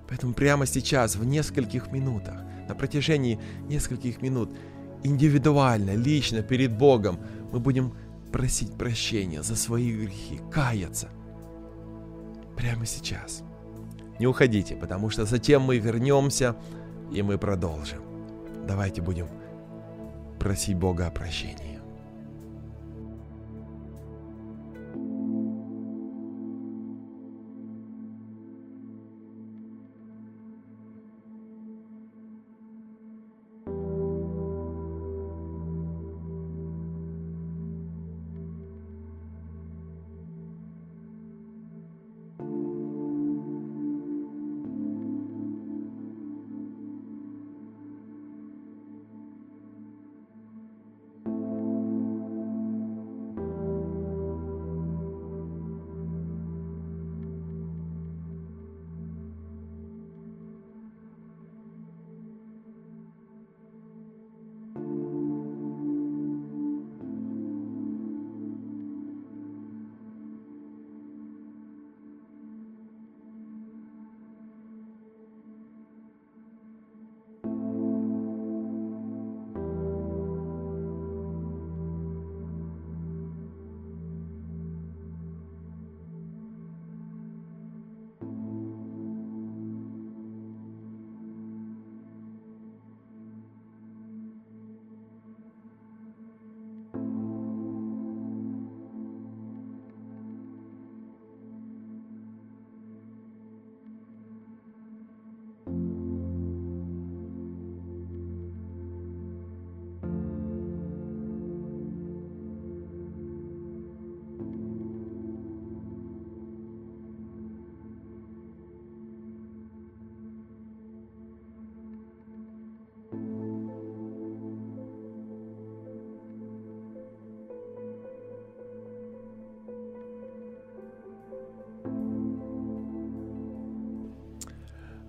Поэтому 0.08 0.36
прямо 0.36 0.68
сейчас, 0.68 1.16
в 1.16 1.26
нескольких 1.26 1.92
минутах, 1.92 2.40
на 2.70 2.76
протяжении 2.76 3.40
нескольких 3.68 4.22
минут, 4.22 4.52
индивидуально, 5.04 5.96
лично 5.96 6.44
перед 6.44 6.72
Богом 6.78 7.18
мы 7.52 7.60
будем 7.60 7.96
просить 8.32 8.78
прощения 8.78 9.44
за 9.44 9.56
свои 9.56 9.92
грехи, 9.92 10.40
каяться. 10.52 11.10
Прямо 12.56 12.86
сейчас. 12.86 13.44
Не 14.20 14.28
уходите, 14.28 14.76
потому 14.76 15.10
что 15.10 15.26
затем 15.26 15.64
мы 15.64 15.78
вернемся 15.80 16.56
и 17.12 17.22
мы 17.22 17.38
продолжим. 17.38 18.02
Давайте 18.68 19.02
будем 19.02 19.28
просить 20.40 20.78
Бога 20.78 21.08
о 21.08 21.12
прощении. 21.12 21.71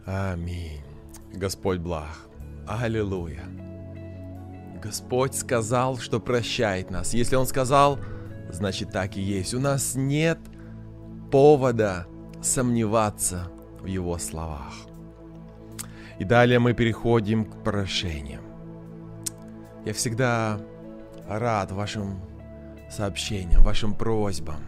Аминь. 0.04 0.82
Господь 1.32 1.78
благ. 1.78 2.08
Аллилуйя. 2.66 3.44
Господь 4.82 5.34
сказал, 5.34 5.98
что 5.98 6.18
прощает 6.18 6.90
нас. 6.90 7.14
Если 7.14 7.36
Он 7.36 7.46
сказал, 7.46 7.98
значит 8.50 8.90
так 8.90 9.16
и 9.16 9.20
есть. 9.20 9.54
У 9.54 9.60
нас 9.60 9.94
нет 9.94 10.38
повода 11.30 12.06
сомневаться 12.42 13.48
в 13.80 13.86
Его 13.86 14.18
словах. 14.18 14.74
И 16.18 16.24
далее 16.24 16.58
мы 16.58 16.74
переходим 16.74 17.44
к 17.44 17.62
прошениям. 17.62 18.42
Я 19.84 19.92
всегда 19.92 20.60
рад 21.28 21.70
вашим 21.70 22.20
сообщениям, 22.90 23.62
вашим 23.62 23.94
просьбам. 23.94 24.60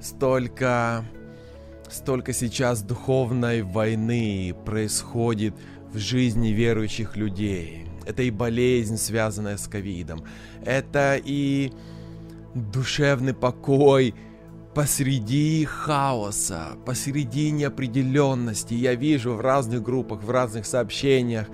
Столько 0.00 1.04
Столько 1.90 2.32
сейчас 2.32 2.82
духовной 2.82 3.62
войны 3.62 4.54
происходит 4.64 5.54
в 5.92 5.98
жизни 5.98 6.48
верующих 6.48 7.16
людей. 7.16 7.86
Это 8.04 8.22
и 8.22 8.30
болезнь, 8.30 8.96
связанная 8.96 9.56
с 9.56 9.68
ковидом. 9.68 10.24
Это 10.64 11.20
и 11.22 11.72
душевный 12.54 13.34
покой 13.34 14.14
посреди 14.74 15.64
хаоса, 15.64 16.76
посреди 16.84 17.50
неопределенности. 17.50 18.74
Я 18.74 18.94
вижу 18.94 19.34
в 19.34 19.40
разных 19.40 19.82
группах, 19.82 20.22
в 20.22 20.30
разных 20.30 20.66
сообщениях 20.66 21.48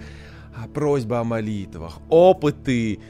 а, 0.57 0.67
просьбы 0.67 1.19
о 1.19 1.25
молитвах, 1.25 1.99
опыты 2.09 3.01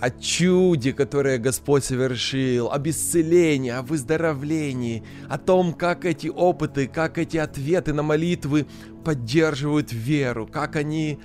о 0.00 0.10
чуде, 0.10 0.92
которое 0.92 1.38
Господь 1.38 1.84
совершил, 1.84 2.70
об 2.70 2.88
исцелении, 2.88 3.70
о 3.70 3.82
выздоровлении, 3.82 5.04
о 5.28 5.38
том, 5.38 5.74
как 5.74 6.04
эти 6.04 6.28
опыты, 6.28 6.86
как 6.86 7.18
эти 7.18 7.36
ответы 7.36 7.92
на 7.92 8.02
молитвы 8.02 8.66
поддерживают 9.04 9.92
веру, 9.92 10.46
как 10.46 10.76
они, 10.76 11.18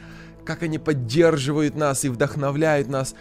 как 0.43 0.63
они 0.63 0.77
поддерживают 0.77 1.75
нас 1.75 2.03
и 2.03 2.09
вдохновляют 2.09 2.89
нас 2.89 3.15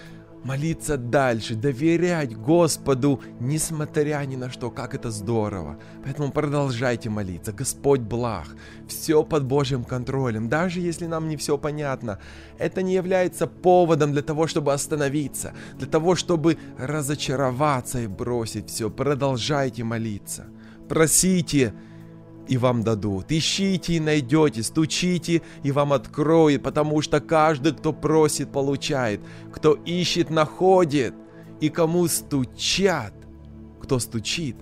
молиться 0.44 0.96
дальше, 0.96 1.54
доверять 1.54 2.37
Господу, 2.37 3.20
несмотря 3.40 4.24
ни 4.26 4.37
на 4.37 4.50
что, 4.50 4.70
как 4.70 4.94
это 4.94 5.11
здорово. 5.11 5.78
Поэтому 6.04 6.30
продолжайте 6.30 7.11
молиться. 7.11 7.52
Господь 7.52 8.00
благ, 8.00 8.46
все 8.87 9.24
под 9.24 9.44
Божьим 9.44 9.85
контролем. 9.85 10.48
Даже 10.48 10.80
если 10.80 11.07
нам 11.07 11.28
не 11.28 11.37
все 11.37 11.59
понятно, 11.59 12.18
это 12.59 12.83
не 12.83 12.94
является 12.94 13.46
поводом 13.46 14.12
для 14.12 14.22
того, 14.22 14.46
чтобы 14.46 14.72
остановиться, 14.72 15.54
для 15.78 15.87
того, 15.87 16.14
чтобы 16.14 16.59
разочароваться 16.78 18.00
и 18.00 18.07
бросить 18.07 18.68
все. 18.68 18.90
Продолжайте 18.90 19.83
молиться. 19.83 20.46
Просите, 20.88 21.72
и 22.48 22.57
вам 22.59 22.83
дадут. 22.83 23.33
Ищите 23.33 23.94
и 23.94 24.00
найдете, 24.00 24.62
стучите 24.62 25.42
и 25.62 25.72
вам 25.72 25.92
откроют, 25.92 26.62
потому 26.62 27.00
что 27.02 27.20
каждый, 27.20 27.72
кто 27.72 27.92
просит, 27.92 28.52
получает, 28.52 29.20
кто 29.52 29.74
ищет, 29.74 30.30
находит, 30.30 31.14
и 31.61 31.68
кому 31.68 32.07
стучат, 32.09 33.14
кто 33.80 33.98
стучит, 33.98 34.57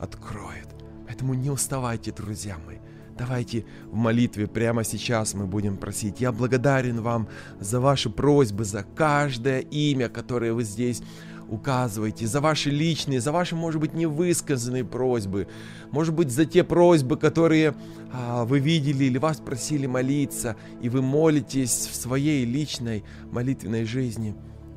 откроет. 0.00 0.68
Поэтому 1.06 1.34
не 1.34 1.50
уставайте, 1.50 2.12
друзья 2.12 2.56
мои. 2.66 2.78
Давайте 3.18 3.64
в 3.86 3.96
молитве 3.96 4.46
прямо 4.46 4.84
сейчас 4.84 5.34
мы 5.34 5.46
будем 5.46 5.76
просить. 5.76 6.20
Я 6.20 6.30
благодарен 6.30 7.00
вам 7.00 7.28
за 7.58 7.80
ваши 7.80 8.10
просьбы, 8.10 8.64
за 8.64 8.84
каждое 8.84 9.58
имя, 9.58 10.08
которое 10.08 10.52
вы 10.52 10.62
здесь 10.62 11.02
указываете, 11.48 12.26
за 12.26 12.40
ваши 12.40 12.70
личные, 12.70 13.20
за 13.20 13.32
ваши, 13.32 13.56
может 13.56 13.80
быть, 13.80 13.94
невысказанные 13.94 14.84
просьбы, 14.84 15.48
может 15.90 16.14
быть, 16.14 16.30
за 16.30 16.44
те 16.44 16.64
просьбы, 16.64 17.16
которые 17.16 17.74
а, 18.12 18.44
вы 18.44 18.58
видели 18.58 19.04
или 19.04 19.18
вас 19.18 19.38
просили 19.38 19.86
молиться, 19.86 20.56
и 20.80 20.88
вы 20.88 21.02
молитесь 21.02 21.88
в 21.90 21.94
своей 21.94 22.44
личной 22.44 23.04
молитвенной 23.30 23.84
жизни. 23.84 24.36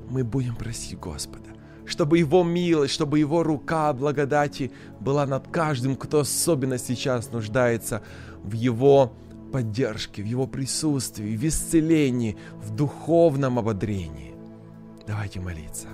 Мы 0.10 0.23
будем 0.23 0.55
просить 0.55 0.97
Господа, 0.99 1.49
чтобы 1.86 2.17
Его 2.17 2.43
милость, 2.43 2.93
чтобы 2.93 3.19
Его 3.19 3.43
рука 3.43 3.91
благодати 3.93 4.71
была 4.99 5.25
над 5.25 5.47
каждым, 5.47 5.95
кто 5.95 6.21
особенно 6.21 6.77
сейчас 6.77 7.31
нуждается 7.31 8.01
в 8.43 8.53
Его 8.53 9.13
поддержке, 9.51 10.23
в 10.23 10.25
Его 10.25 10.47
присутствии, 10.47 11.36
в 11.36 11.43
исцелении, 11.45 12.38
в 12.55 12.73
духовном 12.75 13.60
ободрении. 13.60 14.34
Давайте 15.07 15.39
молиться. 15.41 15.88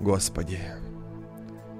Господи, 0.00 0.60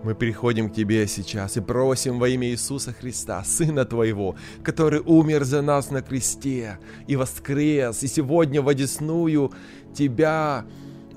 мы 0.02 0.14
приходим 0.14 0.70
к 0.70 0.74
Тебе 0.74 1.06
сейчас 1.06 1.56
и 1.56 1.60
просим 1.60 2.18
во 2.18 2.28
имя 2.28 2.48
Иисуса 2.48 2.92
Христа, 2.92 3.42
Сына 3.44 3.84
Твоего, 3.84 4.36
который 4.62 5.00
умер 5.00 5.44
за 5.44 5.62
нас 5.62 5.90
на 5.90 6.00
кресте 6.00 6.78
и 7.06 7.16
воскрес, 7.16 8.02
и 8.02 8.06
сегодня 8.06 8.62
в 8.62 8.68
одесную 8.68 9.52
Тебя 9.94 10.64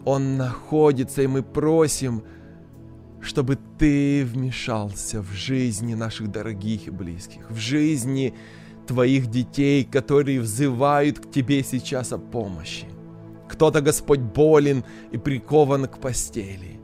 Он 0.05 0.37
находится, 0.37 1.21
и 1.21 1.27
мы 1.27 1.41
просим, 1.41 2.23
чтобы 3.21 3.57
Ты 3.77 4.25
вмешался 4.25 5.21
в 5.21 5.31
жизни 5.31 5.93
наших 5.93 6.31
дорогих 6.31 6.87
и 6.87 6.91
близких, 6.91 7.49
в 7.49 7.57
жизни 7.57 8.33
Твоих 8.87 9.27
детей, 9.27 9.85
которые 9.85 10.41
взывают 10.41 11.19
к 11.19 11.31
Тебе 11.31 11.63
сейчас 11.63 12.11
о 12.11 12.17
помощи. 12.17 12.87
Кто-то, 13.47 13.81
Господь, 13.81 14.19
болен 14.19 14.83
и 15.11 15.17
прикован 15.17 15.85
к 15.85 15.99
постели. 15.99 16.79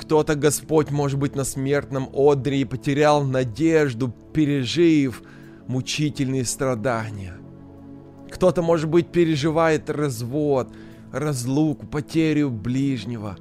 Кто-то, 0.00 0.34
Господь, 0.34 0.90
может 0.90 1.18
быть, 1.18 1.36
на 1.36 1.44
смертном 1.44 2.08
одре 2.14 2.62
и 2.62 2.64
потерял 2.64 3.22
надежду, 3.22 4.08
пережив 4.32 5.22
мучительные 5.66 6.46
страдания. 6.46 7.34
Кто-то, 8.30 8.62
может 8.62 8.88
быть, 8.88 9.12
переживает 9.12 9.90
развод, 9.90 10.72
разлуку, 11.12 11.86
потерю 11.86 12.48
ближнего. 12.48 13.36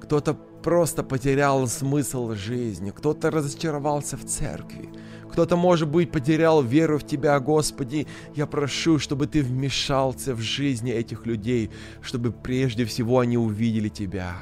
Кто-то 0.00 0.34
просто 0.34 1.02
потерял 1.02 1.66
смысл 1.66 2.34
жизни, 2.34 2.92
кто-то 2.92 3.32
разочаровался 3.32 4.16
в 4.16 4.24
церкви, 4.24 4.88
кто-то, 5.32 5.56
может 5.56 5.88
быть, 5.88 6.12
потерял 6.12 6.62
веру 6.62 7.00
в 7.00 7.04
Тебя, 7.04 7.40
Господи. 7.40 8.06
Я 8.36 8.46
прошу, 8.46 9.00
чтобы 9.00 9.26
Ты 9.26 9.42
вмешался 9.42 10.32
в 10.32 10.40
жизни 10.40 10.92
этих 10.92 11.26
людей, 11.26 11.70
чтобы 12.02 12.30
прежде 12.30 12.84
всего 12.84 13.18
они 13.18 13.36
увидели 13.36 13.88
Тебя 13.88 14.36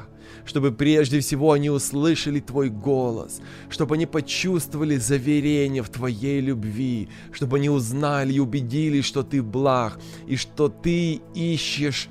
чтобы 0.45 0.73
прежде 0.73 1.21
всего 1.21 1.53
они 1.53 1.71
услышали 1.71 2.41
Твой 2.41 2.69
голос, 2.69 3.41
чтобы 3.69 3.95
они 3.95 4.07
почувствовали 4.07 4.97
заверение 4.97 5.83
в 5.83 5.89
Твоей 5.89 6.41
любви, 6.41 7.09
чтобы 7.33 7.57
они 7.59 7.71
узнали 7.71 8.35
и 8.35 8.41
убедились, 8.41 9.05
что 9.05 9.23
Ты 9.23 9.43
благ, 9.43 9.99
и 10.27 10.37
что 10.37 10.69
Ты 10.69 11.21
ищешь 11.35 12.09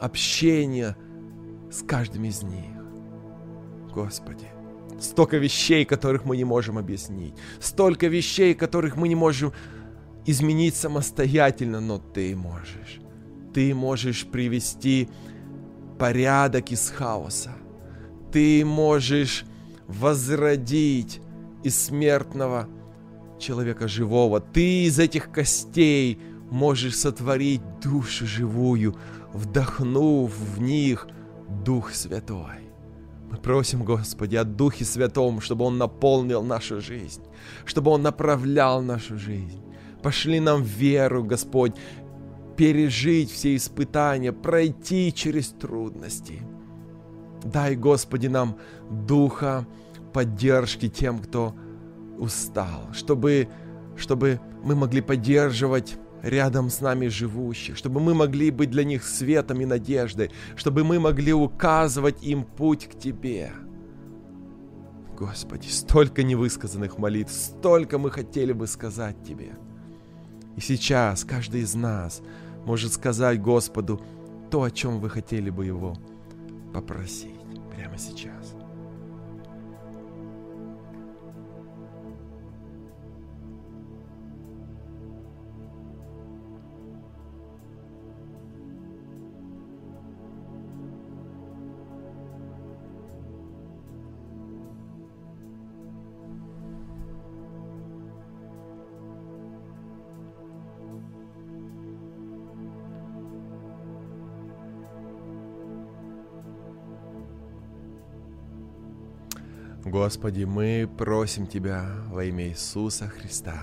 общение 0.00 0.96
с 1.70 1.82
каждым 1.82 2.24
из 2.24 2.42
них. 2.42 2.74
Господи, 3.92 4.46
столько 5.00 5.36
вещей, 5.38 5.84
которых 5.84 6.24
мы 6.24 6.36
не 6.36 6.44
можем 6.44 6.78
объяснить, 6.78 7.34
столько 7.60 8.06
вещей, 8.08 8.54
которых 8.54 8.96
мы 8.96 9.08
не 9.08 9.14
можем 9.14 9.52
изменить 10.26 10.74
самостоятельно, 10.74 11.80
но 11.80 11.98
Ты 11.98 12.34
можешь. 12.36 13.00
Ты 13.52 13.74
можешь 13.74 14.26
привести 14.26 15.08
порядок 15.98 16.72
из 16.72 16.90
хаоса. 16.90 17.52
Ты 18.34 18.64
можешь 18.64 19.44
возродить 19.86 21.20
из 21.62 21.80
смертного 21.80 22.68
человека 23.38 23.86
живого. 23.86 24.40
Ты 24.40 24.86
из 24.86 24.98
этих 24.98 25.30
костей 25.30 26.18
можешь 26.50 26.96
сотворить 26.96 27.62
душу 27.80 28.26
живую, 28.26 28.96
вдохнув 29.32 30.32
в 30.36 30.60
них 30.60 31.06
Дух 31.64 31.94
Святой. 31.94 32.72
Мы 33.30 33.36
просим, 33.36 33.84
Господи, 33.84 34.34
о 34.34 34.42
Духе 34.42 34.84
Святом, 34.84 35.40
чтобы 35.40 35.64
Он 35.64 35.78
наполнил 35.78 36.42
нашу 36.42 36.80
жизнь, 36.80 37.22
чтобы 37.64 37.92
Он 37.92 38.02
направлял 38.02 38.82
нашу 38.82 39.16
жизнь. 39.16 39.62
Пошли 40.02 40.40
нам 40.40 40.64
веру, 40.64 41.22
Господь, 41.22 41.76
пережить 42.56 43.30
все 43.30 43.54
испытания, 43.54 44.32
пройти 44.32 45.12
через 45.14 45.50
трудности. 45.50 46.42
Дай, 47.44 47.76
Господи, 47.76 48.26
нам 48.28 48.58
духа 48.90 49.66
поддержки 50.12 50.88
тем, 50.88 51.18
кто 51.18 51.54
устал, 52.18 52.88
чтобы, 52.92 53.48
чтобы 53.96 54.40
мы 54.62 54.74
могли 54.74 55.02
поддерживать 55.02 55.98
рядом 56.22 56.70
с 56.70 56.80
нами 56.80 57.08
живущих, 57.08 57.76
чтобы 57.76 58.00
мы 58.00 58.14
могли 58.14 58.50
быть 58.50 58.70
для 58.70 58.84
них 58.84 59.04
светом 59.04 59.60
и 59.60 59.66
надеждой, 59.66 60.30
чтобы 60.56 60.84
мы 60.84 60.98
могли 60.98 61.34
указывать 61.34 62.22
им 62.22 62.44
путь 62.44 62.88
к 62.88 62.98
Тебе. 62.98 63.52
Господи, 65.18 65.66
столько 65.66 66.22
невысказанных 66.22 66.98
молитв, 66.98 67.32
столько 67.32 67.98
мы 67.98 68.10
хотели 68.10 68.52
бы 68.52 68.66
сказать 68.66 69.16
Тебе. 69.22 69.56
И 70.56 70.60
сейчас 70.60 71.24
каждый 71.24 71.60
из 71.60 71.74
нас 71.74 72.22
может 72.64 72.94
сказать 72.94 73.42
Господу 73.42 74.00
то, 74.50 74.62
о 74.62 74.70
чем 74.70 75.00
вы 75.00 75.10
хотели 75.10 75.50
бы 75.50 75.66
Его 75.66 75.94
попросить 76.72 77.33
прямо 77.84 77.98
сейчас. 77.98 78.33
Господи, 109.84 110.44
мы 110.44 110.88
просим 110.96 111.46
Тебя 111.46 111.84
во 112.10 112.24
имя 112.24 112.48
Иисуса 112.48 113.06
Христа. 113.06 113.60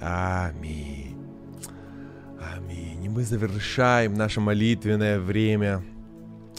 Аминь. 0.00 1.16
Аминь. 2.54 3.04
И 3.04 3.08
мы 3.08 3.24
завершаем 3.24 4.14
наше 4.14 4.40
молитвенное 4.40 5.18
время 5.18 5.82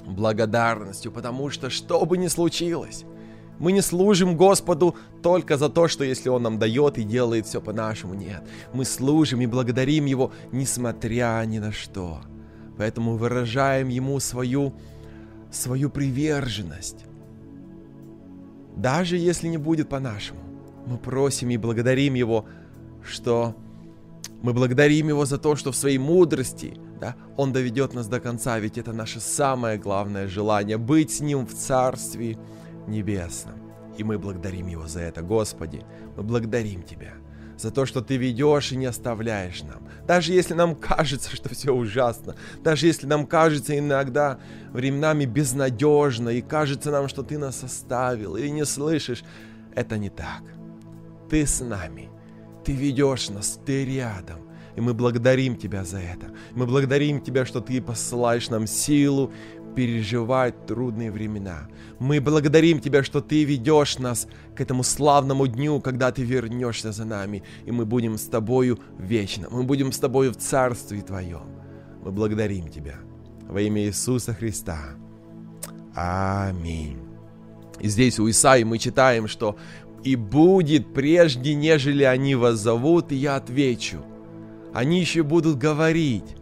благодарностью, 0.05 1.13
потому 1.13 1.49
что 1.49 1.69
что 1.69 2.05
бы 2.05 2.17
ни 2.17 2.27
случилось, 2.27 3.05
мы 3.57 3.71
не 3.71 3.81
служим 3.81 4.35
Господу 4.35 4.97
только 5.23 5.55
за 5.55 5.69
то, 5.69 5.87
что 5.87 6.03
если 6.03 6.27
Он 6.27 6.43
нам 6.43 6.59
дает 6.59 6.97
и 6.97 7.03
делает 7.03 7.45
все 7.45 7.61
по-нашему. 7.61 8.15
Нет, 8.15 8.43
мы 8.73 8.83
служим 8.83 9.39
и 9.39 9.45
благодарим 9.45 10.05
Его, 10.05 10.33
несмотря 10.51 11.41
ни 11.45 11.59
на 11.59 11.71
что. 11.71 12.19
Поэтому 12.77 13.15
выражаем 13.15 13.87
Ему 13.87 14.19
свою, 14.19 14.73
свою 15.51 15.89
приверженность 15.89 17.05
даже 18.81 19.17
если 19.17 19.47
не 19.47 19.57
будет 19.57 19.89
по-нашему. 19.89 20.39
Мы 20.87 20.97
просим 20.97 21.49
и 21.51 21.57
благодарим 21.57 22.15
Его, 22.15 22.45
что 23.03 23.55
мы 24.41 24.53
благодарим 24.53 25.07
Его 25.07 25.25
за 25.25 25.37
то, 25.37 25.55
что 25.55 25.71
в 25.71 25.75
своей 25.75 25.99
мудрости 25.99 26.73
да, 26.99 27.15
Он 27.37 27.53
доведет 27.53 27.93
нас 27.93 28.07
до 28.07 28.19
конца, 28.19 28.59
ведь 28.59 28.77
это 28.77 28.93
наше 28.93 29.19
самое 29.19 29.77
главное 29.77 30.27
желание— 30.27 30.77
быть 30.79 31.11
с 31.11 31.19
Ним 31.21 31.45
в 31.45 31.53
Царстве 31.53 32.37
Небесном. 32.87 33.55
И 33.97 34.03
мы 34.03 34.17
благодарим 34.17 34.67
Его 34.67 34.87
за 34.87 35.01
это, 35.01 35.21
Господи. 35.21 35.83
Мы 36.17 36.23
благодарим 36.23 36.81
Тебя 36.81 37.13
за 37.61 37.71
то, 37.71 37.85
что 37.85 38.01
Ты 38.01 38.17
ведешь 38.17 38.71
и 38.71 38.77
не 38.77 38.85
оставляешь 38.85 39.63
нам. 39.63 39.87
Даже 40.07 40.33
если 40.33 40.53
нам 40.53 40.75
кажется, 40.75 41.35
что 41.35 41.49
все 41.49 41.71
ужасно, 41.73 42.35
даже 42.63 42.87
если 42.87 43.07
нам 43.07 43.25
кажется 43.25 43.77
иногда 43.77 44.39
временами 44.71 45.25
безнадежно, 45.25 46.29
и 46.29 46.41
кажется 46.41 46.91
нам, 46.91 47.07
что 47.07 47.23
Ты 47.23 47.37
нас 47.37 47.63
оставил 47.63 48.35
и 48.35 48.49
не 48.49 48.65
слышишь, 48.65 49.23
это 49.75 49.97
не 49.97 50.09
так. 50.09 50.43
Ты 51.29 51.45
с 51.45 51.61
нами, 51.61 52.09
Ты 52.65 52.73
ведешь 52.73 53.29
нас, 53.29 53.59
Ты 53.65 53.85
рядом. 53.85 54.41
И 54.75 54.81
мы 54.81 54.93
благодарим 54.93 55.55
Тебя 55.57 55.83
за 55.83 55.99
это. 55.99 56.27
Мы 56.53 56.65
благодарим 56.65 57.21
Тебя, 57.21 57.45
что 57.45 57.61
Ты 57.61 57.81
посылаешь 57.81 58.49
нам 58.49 58.67
силу 58.67 59.31
переживать 59.75 60.65
трудные 60.65 61.11
времена. 61.11 61.67
Мы 61.99 62.19
благодарим 62.21 62.79
Тебя, 62.79 63.03
что 63.03 63.21
Ты 63.21 63.43
ведешь 63.43 63.99
нас 63.99 64.27
к 64.55 64.61
этому 64.61 64.83
славному 64.83 65.47
дню, 65.47 65.79
когда 65.81 66.11
Ты 66.11 66.23
вернешься 66.23 66.91
за 66.91 67.05
нами, 67.05 67.43
и 67.65 67.71
мы 67.71 67.85
будем 67.85 68.17
с 68.17 68.23
Тобою 68.23 68.79
вечно. 68.97 69.47
Мы 69.51 69.63
будем 69.63 69.91
с 69.91 69.99
Тобою 69.99 70.31
в 70.31 70.37
Царстве 70.37 71.01
Твоем. 71.01 71.43
Мы 72.03 72.11
благодарим 72.11 72.67
Тебя 72.67 72.95
во 73.47 73.61
имя 73.61 73.83
Иисуса 73.83 74.33
Христа. 74.33 74.79
Аминь. 75.93 76.97
И 77.79 77.87
здесь 77.87 78.19
у 78.19 78.29
Исаи 78.29 78.63
мы 78.63 78.77
читаем, 78.77 79.27
что 79.27 79.57
«И 80.03 80.15
будет 80.15 80.93
прежде, 80.93 81.53
нежели 81.53 82.03
они 82.03 82.35
вас 82.35 82.59
зовут, 82.59 83.11
и 83.11 83.15
я 83.15 83.35
отвечу. 83.35 84.03
Они 84.73 84.99
еще 84.99 85.23
будут 85.23 85.57
говорить, 85.57 86.35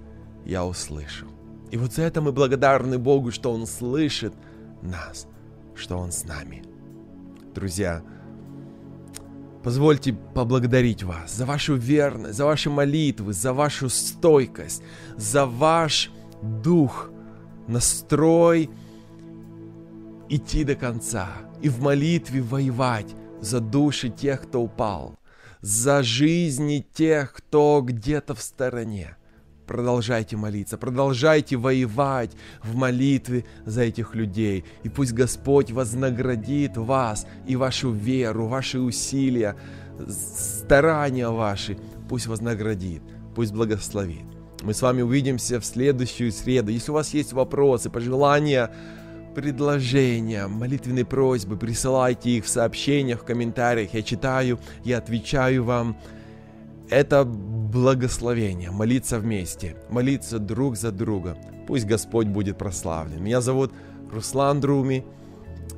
я 0.45 0.65
услышу». 0.65 1.28
И 1.71 1.77
вот 1.77 1.93
за 1.93 2.03
это 2.03 2.21
мы 2.21 2.31
благодарны 2.31 2.97
Богу, 2.97 3.31
что 3.31 3.51
Он 3.51 3.67
слышит 3.67 4.33
нас, 4.81 5.27
что 5.75 5.97
Он 5.97 6.11
с 6.11 6.23
нами. 6.23 6.63
Друзья, 7.53 8.01
позвольте 9.63 10.13
поблагодарить 10.13 11.03
вас 11.03 11.35
за 11.35 11.45
вашу 11.45 11.75
верность, 11.75 12.37
за 12.37 12.45
ваши 12.45 12.69
молитвы, 12.69 13.33
за 13.33 13.53
вашу 13.53 13.89
стойкость, 13.89 14.81
за 15.15 15.45
ваш 15.45 16.11
дух, 16.41 17.11
настрой 17.67 18.69
идти 20.29 20.63
до 20.63 20.75
конца 20.75 21.27
и 21.61 21.69
в 21.69 21.81
молитве 21.81 22.41
воевать 22.41 23.13
за 23.41 23.59
души 23.59 24.09
тех, 24.09 24.43
кто 24.43 24.61
упал, 24.61 25.19
за 25.61 26.03
жизни 26.03 26.85
тех, 26.93 27.33
кто 27.33 27.81
где-то 27.81 28.35
в 28.35 28.41
стороне. 28.41 29.17
Продолжайте 29.69 30.35
молиться, 30.35 30.79
продолжайте 30.79 31.55
воевать 31.55 32.31
в 32.63 32.75
молитве 32.75 33.45
за 33.67 33.83
этих 33.83 34.15
людей. 34.15 34.65
И 34.81 34.89
пусть 34.89 35.13
Господь 35.13 35.69
вознаградит 35.69 36.75
вас 36.75 37.27
и 37.45 37.55
вашу 37.55 37.91
веру, 37.91 38.47
ваши 38.47 38.79
усилия, 38.79 39.55
старания 40.07 41.29
ваши. 41.29 41.77
Пусть 42.09 42.25
вознаградит, 42.25 43.03
пусть 43.35 43.53
благословит. 43.53 44.25
Мы 44.63 44.73
с 44.73 44.81
вами 44.81 45.03
увидимся 45.03 45.59
в 45.59 45.65
следующую 45.65 46.31
среду. 46.31 46.71
Если 46.71 46.89
у 46.89 46.95
вас 46.95 47.13
есть 47.13 47.31
вопросы, 47.31 47.91
пожелания, 47.91 48.71
предложения, 49.35 50.47
молитвенные 50.47 51.05
просьбы, 51.05 51.57
присылайте 51.57 52.31
их 52.31 52.45
в 52.45 52.49
сообщениях, 52.49 53.21
в 53.21 53.23
комментариях. 53.23 53.93
Я 53.93 54.01
читаю, 54.01 54.59
я 54.83 54.97
отвечаю 54.97 55.63
вам. 55.63 55.95
Это 56.89 57.23
благословение, 57.23 58.71
молиться 58.71 59.19
вместе, 59.19 59.75
молиться 59.89 60.39
друг 60.39 60.75
за 60.75 60.91
друга. 60.91 61.37
Пусть 61.67 61.85
Господь 61.85 62.27
будет 62.27 62.57
прославлен. 62.57 63.23
Меня 63.23 63.41
зовут 63.41 63.71
Руслан 64.11 64.59
Друми. 64.59 65.05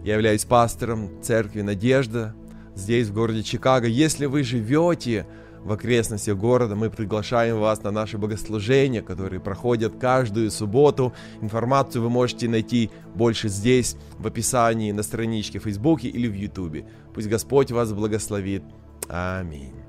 Я 0.06 0.14
являюсь 0.14 0.46
пастором 0.46 1.22
церкви 1.22 1.62
«Надежда» 1.62 2.34
здесь, 2.76 3.10
в 3.10 3.14
городе 3.14 3.44
Чикаго. 3.44 3.88
Если 3.88 4.26
вы 4.26 4.44
живете 4.44 5.28
в 5.66 5.74
окрестностях 5.74 6.38
города, 6.38 6.76
мы 6.76 6.90
приглашаем 6.90 7.60
вас 7.60 7.84
на 7.84 7.92
наши 7.92 8.18
богослужения, 8.18 9.02
которые 9.02 9.42
проходят 9.42 10.00
каждую 10.00 10.50
субботу. 10.50 11.14
Информацию 11.42 12.02
вы 12.02 12.10
можете 12.10 12.48
найти 12.48 12.90
больше 13.14 13.50
здесь, 13.50 13.98
в 14.18 14.26
описании, 14.26 14.94
на 14.94 15.04
страничке 15.04 15.60
в 15.60 15.64
Фейсбуке 15.64 16.08
или 16.08 16.30
в 16.30 16.34
Ютубе. 16.34 16.86
Пусть 17.14 17.28
Господь 17.28 17.70
вас 17.70 17.92
благословит. 17.92 18.64
Аминь. 19.10 19.81